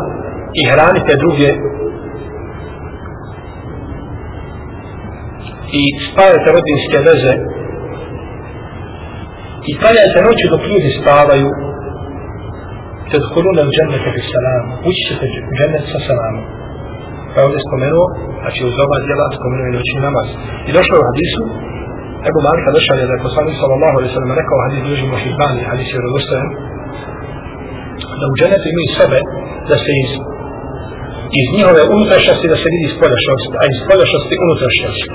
[0.61, 1.49] i hranite druge
[5.81, 7.35] i spajate rodinske veze.
[9.71, 11.49] I klanjate noću dok ljudi spavaju.
[13.11, 14.71] Te dholune u džennete bi salamu.
[14.89, 16.45] Ući ćete u džennet sa salamom.
[17.33, 18.07] Pa je ovdje spomenuo
[18.41, 20.29] znači uz ova djela spomenuo i noćni namaz.
[20.69, 21.43] I došlo je u hadisu
[22.29, 25.89] Ebu Malika došao je da je poslanik sallallahu alaihi sallam rekao hadis duži mohibani hadis
[25.95, 26.51] je rodostojan
[28.21, 29.19] da u džennetu imaju sebe
[29.71, 30.11] da se iz
[31.41, 35.09] iz njihove unutrašnjosti da se vidi spoljašnosti, a iz spoljašnjosti unutrašnjosti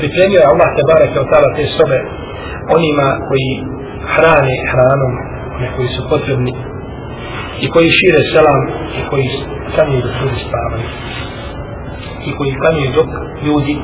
[0.00, 1.98] pripremio je Allah te bareke od tala te sobe
[2.76, 3.50] onima koji
[4.12, 5.12] hrane hranom,
[5.56, 6.52] one koji su potrebni
[7.64, 8.60] i koji šire selam
[8.98, 9.26] i koji
[9.74, 10.88] sami dok ljudi spavaju.
[12.28, 13.10] i koji klanjaju dok
[13.46, 13.74] ljudi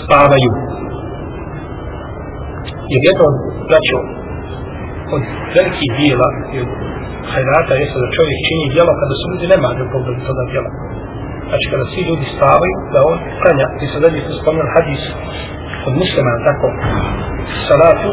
[0.00, 0.50] spavaju.
[2.92, 3.36] Jer jedno od,
[3.68, 3.98] braćo,
[5.14, 5.22] od
[5.56, 6.70] velikih dijela i od
[7.32, 10.70] hajrata jeste da čovjek čini djelo kada su ljudi nema da pogledu toga djela.
[11.54, 15.02] Znači kada svi ljudi spavaju, da on klanja, ti se zadnji smo spomenuli hadis
[15.88, 16.66] od muslima, tako,
[17.68, 18.10] salatu,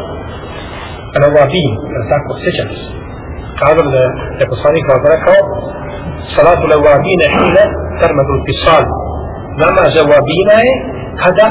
[1.16, 1.70] al-awabin,
[2.12, 2.88] tako, sjećate se.
[3.60, 4.02] Kazali da
[4.40, 5.38] je poslanik vam rekao,
[6.36, 7.64] salatu al-awabin hine
[8.02, 8.84] termadu pisal.
[9.62, 10.72] Namaz awabina je
[11.22, 11.46] kada,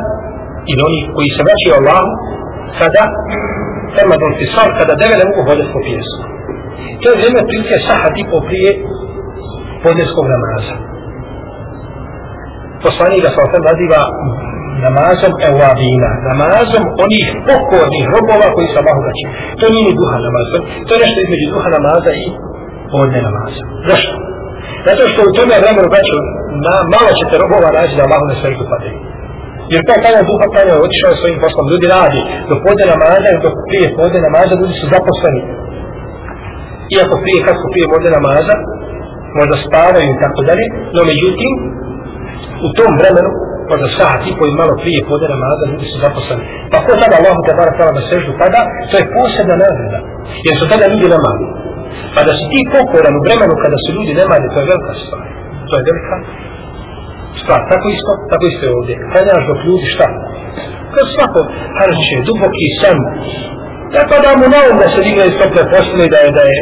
[0.72, 2.10] ili oni koji se vraćaju Allahu,
[2.80, 3.04] kada
[3.98, 6.22] termadu pisal, kada deve ne mogu hoditi po pijesku.
[7.02, 8.72] To je vrijeme prilike sahat i po prije
[9.84, 10.91] podneskog namaza
[12.86, 14.02] poslanika sa osam naziva
[14.86, 19.32] namazom evabina, namazom onih pokornih robova koji se Allahu vraćaju.
[19.60, 22.26] To nije ni duha namaza, to je nešto između duha namaza i
[22.94, 23.64] podne namaza.
[23.90, 24.14] Zašto?
[24.88, 26.18] Zato što u tome vremenu gaću,
[26.66, 28.98] na, malo ćete robova naći da Allahu ne sve ih upadaju.
[29.74, 33.42] Jer taj kada duha kada je otišao svojim poslom, ljudi radi do podne namaza i
[33.46, 35.42] do prije podne namaza, ljudi su zaposleni.
[36.96, 38.56] Iako prije, kako prije podne namaza,
[39.40, 40.66] možda spavaju i tako dalje,
[40.96, 41.52] no međutim,
[42.68, 43.32] u tom vremenu
[43.72, 46.44] možda sahat i koji malo prije pode namaza, ljudi su zaposleni.
[46.72, 50.00] Pa ko tada Allah te bar tala na seždu pada, to je posebna nagrada.
[50.46, 51.46] Jer su tada ljudi nemali.
[52.14, 55.24] Pa da si ti pokoran u vremenu kada su ljudi nemali, to je velika stvar.
[55.70, 56.16] To je velika
[57.42, 57.60] stvar.
[57.72, 58.96] Tako isto, tako isto je ovdje.
[59.12, 60.08] Klanjaš dok ljudi šta?
[60.94, 61.40] Kao svako
[61.78, 63.00] harče, duboki san.
[63.96, 66.44] Ja pa da mu na um da se digne iz tople postele da je, da
[66.52, 66.58] je,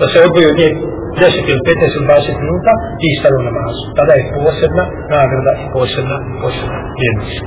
[0.00, 0.68] da se odboji od nje
[1.22, 2.72] 10 ili 15 ili 20 minuta
[3.06, 3.82] i stavio namazu.
[3.98, 4.84] Tada je posebna
[5.16, 7.38] nagrada i posebna, posebna vrijednost.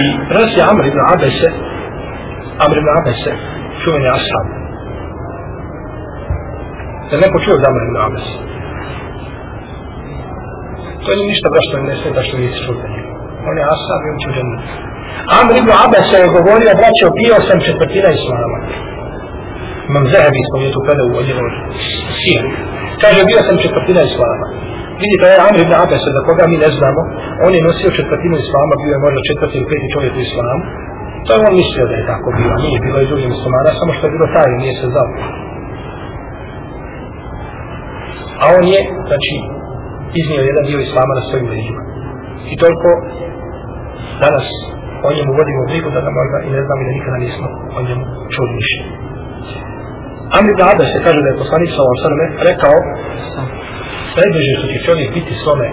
[0.00, 1.48] I prenosi Amr ibn Abese,
[2.64, 3.32] Amr ibn Abese,
[3.80, 4.46] čuveni ashab.
[7.08, 8.36] Da neko čuje od Amr ibn Abese.
[11.02, 13.12] To nije ništa brašto ne smeta što nisi čuo da njega.
[13.48, 14.34] On je ashab i on će u
[15.38, 18.58] Amr ibn Abese je govorio, braćo, bio sam četvrtina islama.
[19.90, 21.48] Imam Zahebi spomenuo tu kada u odjelu
[22.20, 22.46] Sijan.
[23.02, 24.46] Kaže, bio sam četvrtina Islama.
[25.02, 27.00] Vidite, ovaj Amr ibn Abbas, da koga mi ne znamo,
[27.46, 30.62] on je nosio četvrtinu Islama, bio je možda četvrti ili peti čovjek u Islamu.
[31.24, 34.04] To je on mislio da je tako bilo, nije bilo i drugim muslimana, samo što
[34.04, 35.10] je bilo taj, nije se znao.
[38.42, 39.32] A on je, znači,
[40.20, 41.82] iznio jedan dio Islama na svojim leđima.
[42.52, 42.90] I toliko
[44.24, 44.46] danas
[45.06, 47.80] o njemu vodimo brigu da ga možda i ne znamo i da nikada nismo o
[47.86, 48.02] njemu
[48.34, 49.07] čuli ništa.
[50.36, 51.96] Amri ibn Ada se kaže da je poslanik sa ovom
[52.50, 52.76] rekao
[54.20, 55.68] najbliže što će čovjek biti svome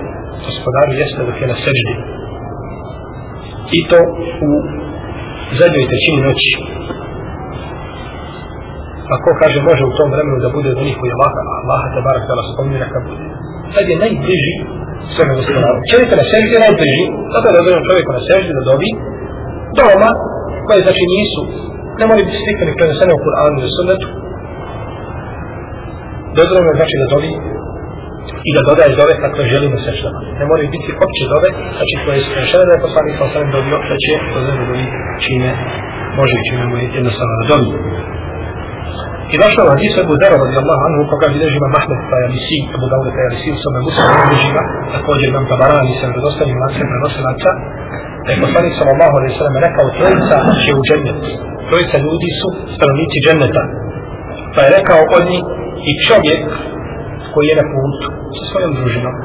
[0.45, 1.95] gospodaru jeste dok je na seždi.
[3.77, 3.99] I to
[4.47, 4.51] u
[5.59, 6.51] zadnjoj trećini noći.
[9.09, 11.81] Pa ko kaže može u tom vremenu da bude do njih koji je Allah, Allah
[11.93, 13.25] te barak da spomni neka bude.
[13.73, 14.53] Sad je najbliži
[15.13, 15.77] svome gospodaru.
[15.91, 18.89] Čovjek na seždi je najbliži, zato je dozvoljeno čovjeku na seždi da dobi
[19.77, 20.11] doma
[20.67, 21.41] koje znači nisu
[21.99, 24.07] ne moraju biti slikani prenesene u Kur'anu i sunnetu,
[26.39, 27.31] dozvoljeno je znači da dovi
[28.49, 30.19] i da dodaje dove kakve želimo na seždama.
[30.39, 33.77] Ne moraju biti opće dove, znači koje su skrešene da je poslanik sa osam dobio,
[33.89, 34.85] da će dozvoljeno dovi
[35.23, 35.49] čime
[36.19, 37.69] može i čime mu je jednostavno da dovi.
[39.33, 42.25] I došlo u hadisu Ebu Zara radi Allah anhu, koga bilježi ima Mahmed pa je
[42.27, 44.63] Alisi, Ebu Dawud pa Alisi, u svome Musa bilježi ga,
[44.95, 47.49] također imam Tabarani sa vredostanim lancem prenosilaca,
[48.25, 51.21] da je poslanik sallallahu alaihi sallam rekao, trojica će u džennet,
[51.69, 53.63] trojica ljudi su stanovnici dženneta,
[54.55, 55.43] pa je rekao od njih,
[55.89, 56.43] i čovjek
[57.33, 59.15] koji je na putu sa svojom družinom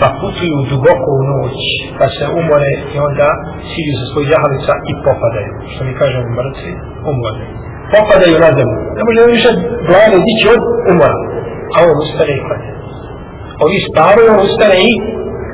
[0.00, 1.58] pa putuju duboko u noć
[1.98, 3.28] pa se umore i onda
[3.68, 5.52] siđu sa svojih jahalica i popadaju.
[5.72, 6.72] Što mi kažemo mrtvi
[7.12, 7.44] umore
[7.94, 8.78] popadaju na zemlju.
[8.98, 9.50] Ne može više
[9.88, 11.18] glave dići od umora.
[11.74, 12.70] A on ustane i klanja.
[13.64, 14.92] Ovi spavaju on ustane i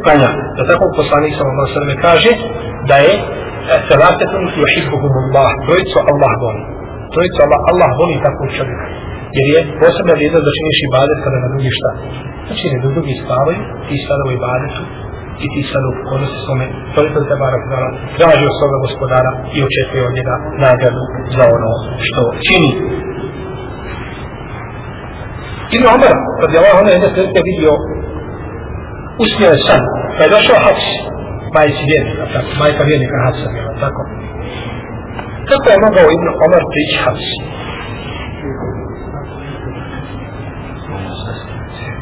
[0.05, 0.31] klanja.
[0.57, 2.31] Da tako poslanik sam vam sveme kaže
[2.91, 3.13] da je
[3.89, 6.63] Salatetun yuhibbuhum Allah trojicu Allah voli
[7.13, 8.87] trojicu Allah, Allah voli takvog čovjeka
[9.37, 11.91] jer je posebna vrijednost da činiš ibadet kada na drugi šta.
[12.47, 14.83] Znači ne do drugi spavaju, ti sada u ibadetu
[15.45, 16.67] i ti sada u pokornosti svome,
[16.97, 17.89] toliko te barak dala,
[18.19, 21.03] traži od svoga gospodara i očekuje od njega nagradu
[21.37, 21.71] za ono
[22.07, 22.71] što čini.
[25.77, 27.73] Ibn Omar, kad je Allah ono jedne prilike vidio,
[29.25, 29.83] usmio je san,
[30.17, 30.89] pa je došao Hafs,
[31.57, 33.49] majci vjernika, tako, majka vjernika Hafsa,
[33.85, 34.03] tako.
[35.51, 37.37] Kako je mogao Ibn Omar prići Hafsi?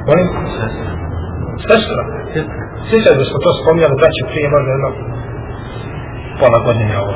[0.09, 0.29] Molim?
[1.69, 2.03] Sestra.
[2.89, 4.91] Sjećaj da smo to spomnjali braće prije možda jedno
[6.41, 7.15] pola godine ovo.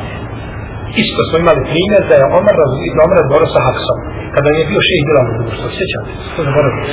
[1.03, 2.57] Isto smo imali primjer da je Omar
[2.89, 3.99] Ibn Omar razborio sa Haksom.
[4.35, 5.67] Kada je bio šeji Bilal u društvu.
[5.79, 6.29] Sjećate se?
[6.37, 6.85] To zaboravio.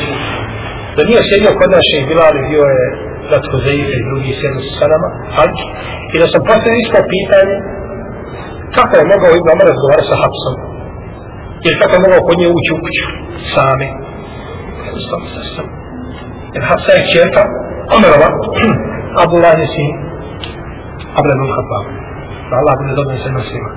[0.95, 2.85] Da nije sjedio kod nas šeji Bilal bio je
[3.31, 5.55] Zatko Huzeife i drugi sjedio sa nama, hađ,
[6.13, 7.55] i da sam postavio isto pitanje,
[8.77, 10.55] kako je mogao Ibn Omer razgovarati sa Hapsom?
[11.65, 13.05] Ili kako je mogao kod nje ući u kuću,
[13.53, 13.87] sami?
[15.07, 15.67] Sam se sam.
[16.53, 17.41] Jer Hapsa je čerka,
[17.95, 18.29] Omerova,
[19.23, 19.91] Abdullah je sin,
[21.17, 21.85] Abdullah ibn Khattab.
[22.59, 23.69] Allah bude dobro se nasima.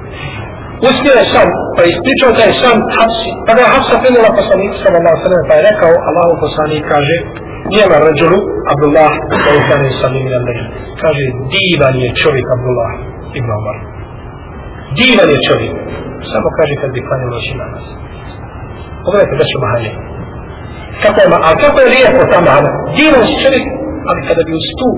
[0.88, 4.70] Usnio je sam, pa ispričao taj je sam Hapsi, pa ga je Hapsa prinula poslanik,
[4.82, 7.16] sallallahu sallam, pa je rekao, Allahu poslanik kaže,
[7.72, 8.38] nijema rađulu,
[8.72, 10.40] Abdullah, da sallam, kane sam imi na
[11.02, 12.92] Kaže, divan je čovjek Abdullah,
[13.38, 13.97] ibn Omar
[14.96, 15.74] divan je čovjek.
[16.30, 17.84] Samo kaže kad bi klanio noći namaz.
[19.04, 19.92] Pogledajte da ću mahanje.
[21.02, 22.70] Kako je, a kako je lijepo ta mahana?
[22.96, 23.64] Divan si čovjek,
[24.08, 24.88] ali kada bi uz tu,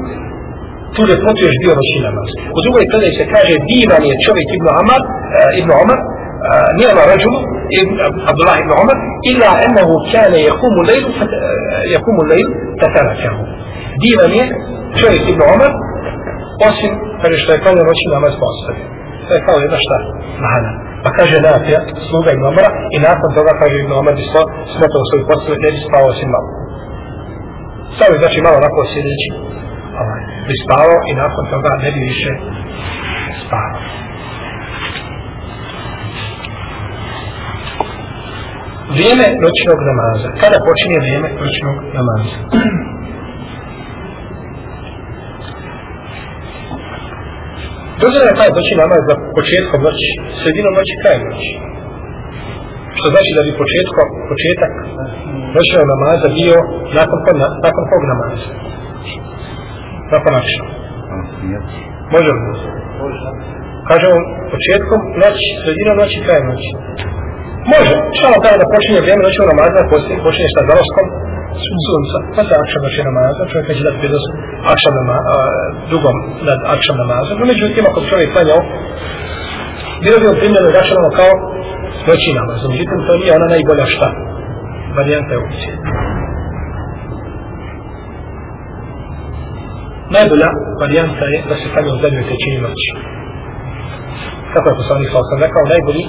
[0.94, 2.28] tu ljepotu još bio noći namaz.
[2.56, 6.68] U drugoj predaj se kaže divan je čovjek Ibn Omar, uh, e, Ibn Omar, uh,
[6.76, 7.38] nije rađulu,
[8.30, 8.96] Abdullah ibn Omar,
[9.30, 11.24] ila ennehu kjane jakumu lejlu, uh,
[11.94, 13.44] jakumu e, lejlu, tatana kjahu.
[14.02, 14.44] Divan je
[15.00, 15.70] čovjek Ibn Omar,
[16.68, 18.99] osim kada što je klanio noći namaz postavio.
[19.30, 19.98] To je kao jedna šta?
[20.46, 20.70] Mana.
[21.04, 24.42] Pa kaže Nafija, sluga Ibn Omara, i nakon toga kaže Ibn Omar bi sto
[24.74, 26.48] smetao svoju postavu, ne bi spao osim malo.
[27.94, 29.28] Stavio znači malo onako sjedeći,
[30.02, 32.30] ovaj, bi spavao i nakon toga ne bi više
[33.42, 33.82] spavao.
[38.96, 40.28] Vrijeme noćnog namaza.
[40.42, 42.36] Kada počinje vrijeme noćnog namaza?
[48.02, 50.08] Dozirno je taj noći znači namaz za početkom noći,
[50.40, 51.50] sredinom noći, krajem noći.
[52.96, 54.72] Što znači da bi početko, početak
[55.56, 56.56] noćnog namaza bio
[56.98, 57.36] nakon, kog,
[57.66, 58.48] nakon kog namaza?
[60.14, 60.62] Nakon akša.
[62.14, 62.42] Može li?
[63.90, 64.16] Kažemo
[64.54, 66.70] početkom noći, sredinom noći, krajem noći.
[67.72, 67.94] Može.
[68.16, 71.06] Šta vam da počinje vrijeme znači, noćnog namaza, poslije počinje šta zalaskom,
[71.86, 74.28] sunca, pa se akšam noći namaza, čovjek neće dati prednost
[74.72, 75.38] akšam namaza,
[75.90, 76.16] drugom
[76.48, 78.60] nad akšam namazom, no međutim, ako čovjek klanjao,
[80.04, 81.32] bilo bi oprimljeno i računalo kao
[82.08, 84.08] noći namaz, međutim, to nije ona najbolja šta,
[84.96, 85.74] varijanta je opcija.
[90.16, 90.48] Najbolja
[90.82, 92.88] varijanta je da se klanja u zadnjoj trećini noći.
[94.52, 96.04] Kako je poslanik sa osam rekao, najbolji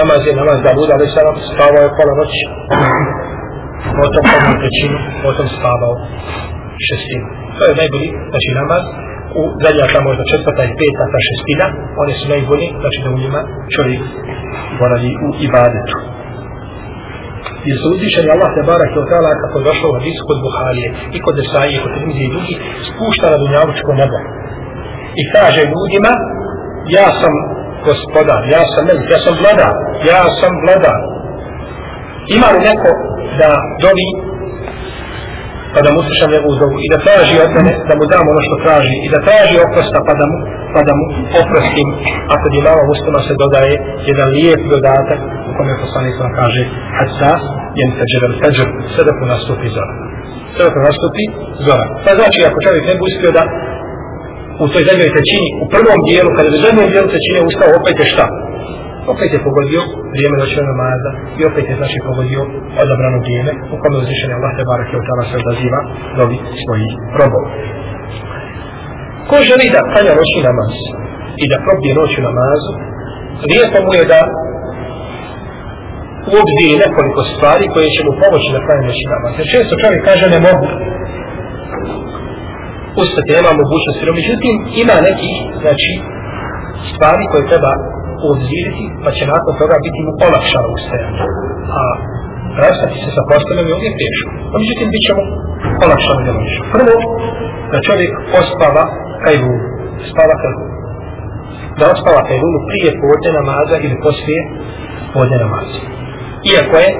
[0.00, 2.42] namaz je namaz da buda, ali sada spavao je pola noći
[3.98, 5.94] potom prvu trećinu, potom spavao
[6.88, 7.26] šestinu.
[7.56, 8.82] To je najbolji, znači namaz,
[9.40, 11.66] u zadnja ta možda četvrta i peta, ta šestina,
[12.02, 13.40] one su najbolji, znači da u njima
[13.74, 14.02] čovjek
[14.80, 15.96] boravi u ibadetu.
[17.68, 20.88] I su uzvišeni Allah te barak i otala kako je došlo u hadisu kod Buharije
[21.16, 22.54] i kod Desaije, kod Rimzi i drugi,
[22.88, 24.18] spušta na dunjavučko nebo.
[25.20, 26.12] I kaže ljudima,
[26.98, 27.32] ja sam
[27.88, 29.74] gospodar, ja sam melik, ja sam vladar,
[30.10, 30.98] ja sam vladar.
[32.36, 32.90] Ima li neko
[33.40, 33.50] da
[33.84, 34.08] dovi
[35.76, 38.42] pa da mu slušam njegovu zovu i da traži od mene da mu dam ono
[38.46, 40.36] što traži i da traži oprosta pa da mu,
[40.74, 41.04] pa da mu
[41.40, 41.88] oprostim.
[42.32, 43.74] A kod imama muslima se dodaje
[44.10, 46.62] jedan lijep dodatak u kome poslanik sam kaže
[46.98, 47.32] hatta
[47.78, 49.94] jen feđer al feđer sve dok nastupi zora.
[50.54, 51.24] Sve dok nastupi
[51.66, 51.86] zora.
[52.04, 53.42] Pa znači ako čovjek ne bi uspio da
[54.64, 58.06] u toj zadnjoj trećini u prvom dijelu kada je zadnjoj dijelu trećine ustao opet je
[58.12, 58.26] šta?
[59.12, 59.80] Opet je pogodio
[60.14, 62.42] vrijeme noćnog namaza i opet je znači pogodio
[62.82, 65.80] odabrano vrijeme u kome uzvišenje Allah te barak je utala se odaziva
[66.18, 67.44] novi svojih robov.
[69.28, 70.72] Ko želi da klanja noćni namaz
[71.42, 72.72] i da probije noću namazu,
[73.50, 74.20] lijepo mu je da
[76.30, 79.32] u obziri nekoliko stvari koje će mu pomoći da klanja noćni namaz.
[79.38, 80.68] Jer često čovjek kaže ne mogu
[83.02, 85.90] ustati, nema mogućnosti, no međutim ima neki, znači,
[86.90, 87.72] stvari koje treba
[88.30, 91.22] obziriti, pa će nakon toga biti mu olakšano ustajanje.
[91.80, 91.82] A
[92.62, 94.30] rastati se sa postavljom je uvijek teško.
[94.52, 95.24] A međutim, bit će mu
[95.84, 96.56] olakšano da možeš.
[96.74, 96.94] Prvo,
[97.72, 98.84] da čovjek ospava
[99.24, 99.66] kajlunu.
[100.10, 100.74] Spava kajlunu.
[101.78, 104.40] Da ospava kajlunu prije podne namaza ili poslije
[105.14, 105.80] podne namaza.
[106.50, 106.90] Iako je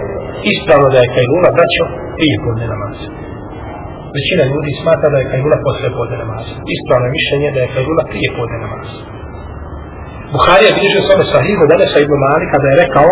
[0.53, 1.85] ispravno da je kajluna braćo
[2.19, 3.09] prije podne namaza.
[4.17, 6.55] Većina ljudi smatra da je kajluna posle podne namaza.
[6.77, 8.99] Ispravno je mišljenje da je kajluna prije podne namaza.
[10.33, 13.09] Buharija bilježi svome sahihu dane sa Ibn Mali kada je rekao,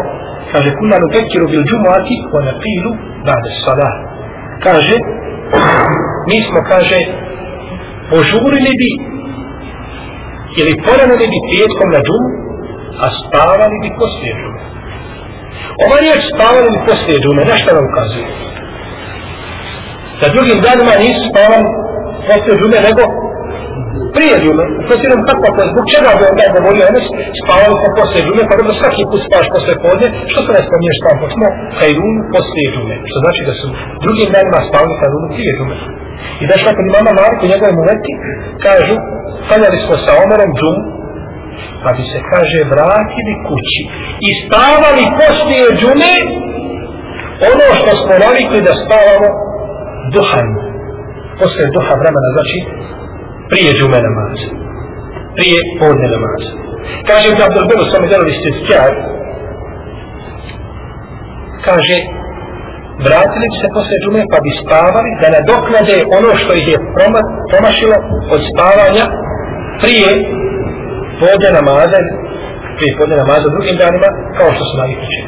[0.52, 2.90] kaže, kuna nubekiru bil džumuati wa napilu
[3.26, 3.94] bade salah.
[4.64, 4.96] Kaže,
[6.28, 6.98] mi smo, kaže,
[8.10, 8.90] požurili bi
[10.60, 12.30] ili poranili bi petkom na džumu,
[13.04, 14.60] a spavali bi poslije džume.
[15.84, 18.26] Ova riječ spavali bi poslije džume, na nam ukazuje?
[20.20, 21.68] Da drugim danima nisu spavali
[22.28, 23.02] poslije džume, nego
[24.16, 28.22] prije džume, ufasiram kako to, zbog čega bi onda govorio Enes, ono spavali smo poslije
[28.26, 31.46] džume, pa dobro svaki put spavaš poslije podne, što se ne spominješ spavam po smo,
[31.78, 33.66] kajrun poslije džume, što znači da su
[34.04, 35.76] drugim danima spavali pa kajrun prije džume.
[36.42, 38.12] I da što kod imama Marku, njegove muleti,
[38.66, 38.94] kažu,
[39.44, 40.82] stanjali smo sa Omerom džumu,
[41.82, 43.80] pa bi se, kaže, vratili kući
[44.28, 46.12] i spavali poslije džume
[47.50, 49.28] ono što smo navikli da spavamo
[50.14, 50.48] duhan.
[51.40, 52.58] Poslije duha vremena, znači,
[53.50, 54.48] prije džume namaza.
[55.36, 56.50] Prije podne namaza.
[57.08, 58.50] Kaže, da bi bilo samo djelovi ste
[61.66, 61.96] kaže,
[63.06, 66.76] vratili bi se posle džume pa bi spavali da nadoknade ono što ih je
[67.50, 67.96] promašilo
[68.34, 69.04] od spavanja
[69.82, 70.10] prije
[71.20, 71.98] podne namaza
[72.76, 75.18] prije podne namaza drugim danima kao što su navikli.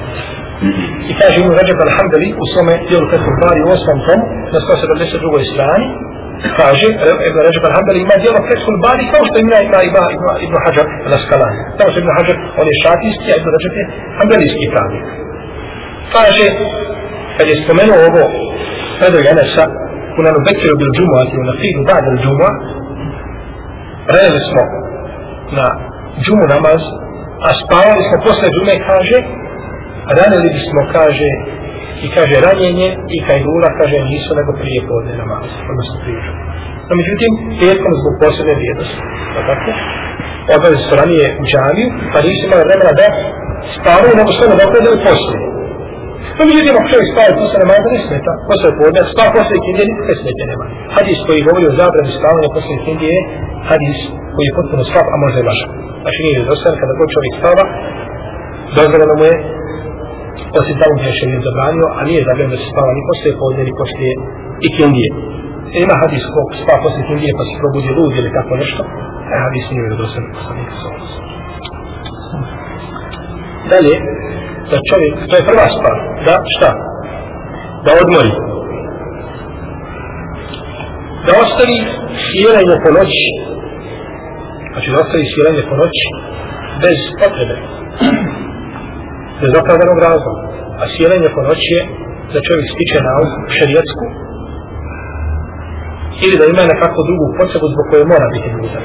[1.11, 5.53] I kaže Ibn Rajab al-Hamdali u svome dijelu Fethul Bari u osmom tomu na 172.
[5.53, 5.87] strani
[6.61, 6.87] kaže
[7.29, 10.03] Ibn Ređeb al-Hambali ima dijelo Fethul Bari kao što ima ima ima
[10.47, 11.61] Ibn, Hajar al-Askalani.
[11.77, 13.85] Tamo se Ibn Hajar on je šatijski, a Ibn Ređeb je
[14.19, 15.07] hambalijski pravnik.
[16.15, 16.47] Kaže
[17.37, 18.23] kad je spomenuo ovo
[18.99, 19.65] predaj Enesa
[20.19, 22.51] u nanu Bekiru bil džumuat i u nafidu ba'd il džumua
[24.15, 24.63] rejeli smo
[25.59, 25.67] na
[26.23, 26.83] džumu namaz
[27.47, 29.19] a spavali smo posle džume kaže
[30.19, 31.31] ranili bismo kaže
[32.05, 36.43] i kaže ranjenje i kajdula kaže nisu nego prije podne namaz odnosno prije džumu
[36.89, 37.31] no međutim
[37.61, 39.01] petkom zbog posebne vrijednosti
[39.35, 39.71] pa tako
[40.55, 43.07] odvali su ranije u džaviju pa nisu imali vremena da
[43.77, 45.39] spavaju nego sve ne dokladaju poslije
[46.39, 48.33] No međutim, ako čovjek je posle namaza ne smeta.
[48.51, 50.65] Posle podne, spav posle ikindije nikakve smete nema.
[50.97, 53.23] Hadis koji govori o zabrani spavanja posle ikindije je
[53.71, 53.99] hadis
[54.35, 55.71] koji je potpuno slab, a možda je lažan.
[56.03, 57.65] Znači nije dostan kada god čovjek spava,
[58.77, 59.35] dozvoljeno mu je
[60.59, 63.63] osim tamo gdje je šerijat zabranio, a nije zabranio da se spava ni poslije podne,
[63.69, 64.13] ni poslije
[64.69, 65.11] ikindije.
[65.75, 68.83] E, ima hadis kog spava poslije ikindije pa se probudi lud ili tako nešto,
[69.33, 70.91] e, hadis nije dozvan posle nikakve
[73.71, 73.95] Dalje,
[74.71, 76.71] da čovjek, to je prva stvar, da šta?
[77.85, 78.33] Da odmori.
[81.27, 81.79] Da ostavi
[82.27, 83.25] sviranje po noći,
[84.73, 86.05] znači da ostavi sviranje po noći
[86.85, 87.57] bez potrebe,
[89.45, 90.43] iz opravdanog razloga.
[90.81, 91.83] A sjelenje po noći je
[92.33, 93.13] da čovjek stiče na
[93.57, 94.05] šerijetsku
[96.25, 98.85] ili da ima nekakvu drugu potrebu zbog koje mora biti budan.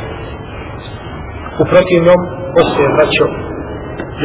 [1.61, 2.19] U protivnom,
[2.55, 3.25] postoje vraćo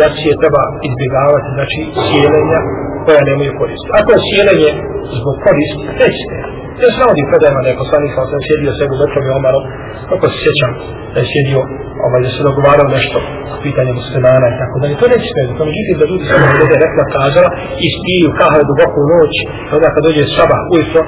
[0.03, 2.61] jacije treba izbjegavati, znači sjelenja
[3.05, 3.87] koja nemaju korist.
[3.99, 4.70] Ako je sjelenje
[5.18, 6.39] zbog korist, nećete.
[6.83, 9.64] Ja sam navodim predajma da je poslanik sa osam sjedio s Ebu Bekrom i Omarom,
[10.11, 10.72] kako se sjećam
[11.12, 11.61] da je sjedio,
[12.07, 13.18] ovaj, da se dogovarao nešto
[13.55, 15.01] o pitanju muslimana i tako dalje.
[15.01, 17.51] To neće smeti, to međutim da ljudi samo glede rekla kazala
[17.85, 19.33] i spiju kahve duboko u noć,
[19.77, 21.03] onda kad dođe sabah ujutro,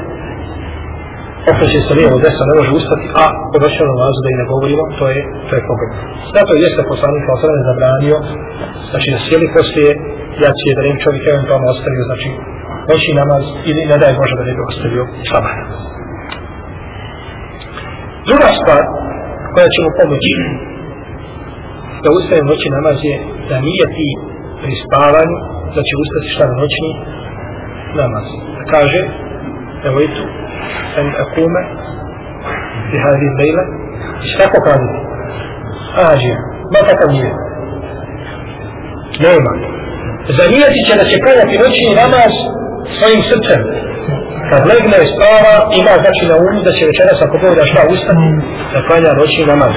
[1.51, 4.85] okreće se lijevo desno, ne može ustati, a po došljeno nalazu da i ne govorimo,
[4.99, 5.91] to je, to je pogod.
[6.37, 8.16] Zato je jeste poslanik sa osam zabranio,
[8.91, 9.91] znači da sjeli poslije
[10.45, 12.29] jacije, da im čovjek eventualno ostavio, znači
[12.89, 15.55] veći namaz ili ne daj Bože da ne bi ostavio sabah.
[18.28, 18.82] Druga stvar
[19.55, 20.32] koja će mu pomoći
[22.03, 23.16] da ustaje noći namaz je
[23.51, 24.09] da nije ti
[24.62, 25.36] pri spavanju
[25.74, 26.91] da će ustati šta na noćni
[28.01, 28.26] namaz.
[28.59, 29.01] Da kaže,
[29.89, 30.24] evo i tu,
[31.01, 31.62] en akume,
[32.91, 33.64] bihadi lejle,
[34.24, 34.59] i šta ko?
[36.11, 36.34] Ađe,
[36.72, 37.32] ma takav nije.
[39.26, 39.53] Nema.
[40.39, 42.32] Zanijeti će da će kajati noćni namaz
[42.97, 43.61] svojim srcem.
[44.51, 48.29] Kad legne spava, ima znači na umu da će večeras ako Bog da šta ustati,
[48.72, 49.74] da klanja noćni namaz.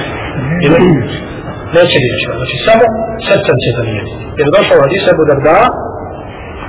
[0.66, 0.80] Ili
[1.76, 2.26] neće riječi.
[2.38, 2.84] Znači samo
[3.28, 4.12] srcem će zanijeti.
[4.38, 5.58] Jer došao od Isabu Darda,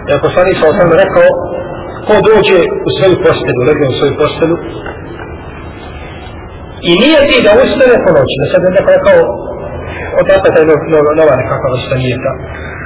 [0.10, 1.28] jer poslanik sa osam rekao,
[2.08, 4.58] ko dođe u svoju postelju, legne u svoju postelju,
[6.90, 9.20] i nije ti da ustane po noći, da sad je neko rekao,
[10.20, 12.32] od taj no, no, nova nekakva vrsta nijeta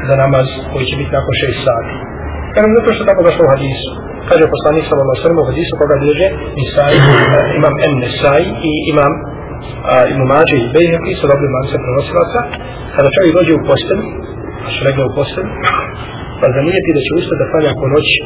[0.08, 1.93] za namaz koji će biti nakon šest sati.
[2.58, 3.89] Kažem, zato što tako došlo u hadisu.
[4.30, 6.28] Kaže poslanik sa vama srmu u hadisu koga bilježe
[6.58, 11.80] Nisai, eh, imam en Nisai i imam uh, Ibn Mađe i Bejheqi sa dobrim lancem
[11.86, 12.39] prenosilaca.
[12.95, 14.05] Kada čovjek dođe u postelju,
[14.66, 15.51] a što legne u postelju,
[16.39, 18.18] pa zanijeti da će ustati da klanja po noći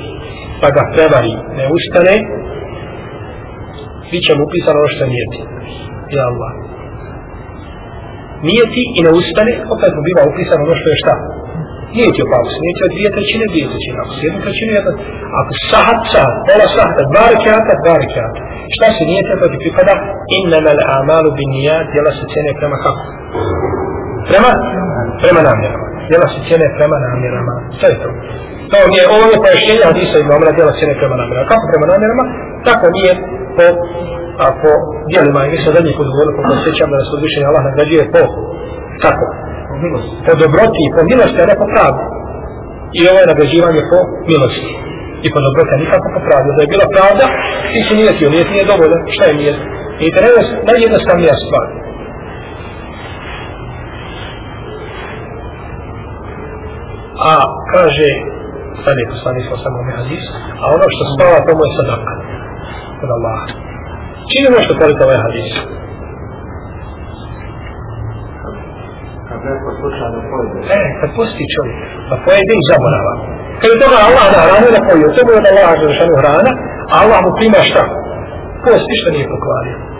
[0.62, 2.16] pa ga prevari, ne ustane,
[4.10, 5.40] bit će mu upisano ono što nijeti.
[6.16, 6.52] Ja Allah.
[8.48, 11.16] Nijeti i ne ustane, opet mu biva upisano ono što je šta?
[12.00, 14.94] Neće paus, neće dvije trećine, dvije trećine, ako se jednu trećinu, jedna,
[15.40, 18.40] ako sahat, sahat, pola sahata, dva rekiata, dva rekiata.
[18.76, 19.94] Šta se nije treba da pripada?
[20.38, 23.04] Innama l'amalu bin nijat, djela se cene prema kako?
[24.30, 24.52] Prema?
[25.22, 25.88] Prema namjerama.
[26.10, 27.54] Djela se cene prema namjerama.
[27.80, 28.10] To je to.
[28.72, 31.48] To mi je ovo je pojašnjenje hadisa i mamra djela se ne prema namjerama.
[31.54, 32.26] Kako prema namjerama?
[32.68, 33.12] Tako nije
[33.58, 33.66] po,
[34.44, 34.72] a, po
[35.12, 35.40] djelima.
[35.44, 38.22] I mislim da njih odgovorili, kako sjećam da nas odvišenje Allah nagrađuje po,
[39.06, 39.26] kako?
[39.86, 42.02] Milosti, Po dobroti, po milosti, a ne po pravu.
[42.98, 44.00] I ovo je nagrađivanje po
[44.32, 44.72] milosti.
[45.26, 46.52] I po dobroti, a nikako po popravio.
[46.56, 47.26] Da je bila pravda,
[47.72, 49.58] ti si nijetio, nijet nije dovoljno, Šta je nijet?
[50.04, 50.32] I to je
[50.70, 51.68] najjednostavnija stvar.
[57.30, 57.32] A
[57.74, 58.10] kaže,
[58.84, 60.26] sad je poslanik sa samom hadis,
[60.62, 62.14] a ono što spava, to mu je sadaka.
[63.00, 63.40] Kod Allah.
[64.30, 65.50] Čini ono nešto koliko ovaj hadis?
[70.78, 71.78] E, kad pusti čovjek,
[72.10, 73.14] pa pojede i zaborava.
[73.60, 76.52] Kad je toga Allah da hranu da pojede, to je od Allaha za hrana,
[76.92, 77.84] a Allah mu prima šta?
[78.66, 79.91] Post ništa nije pokvario.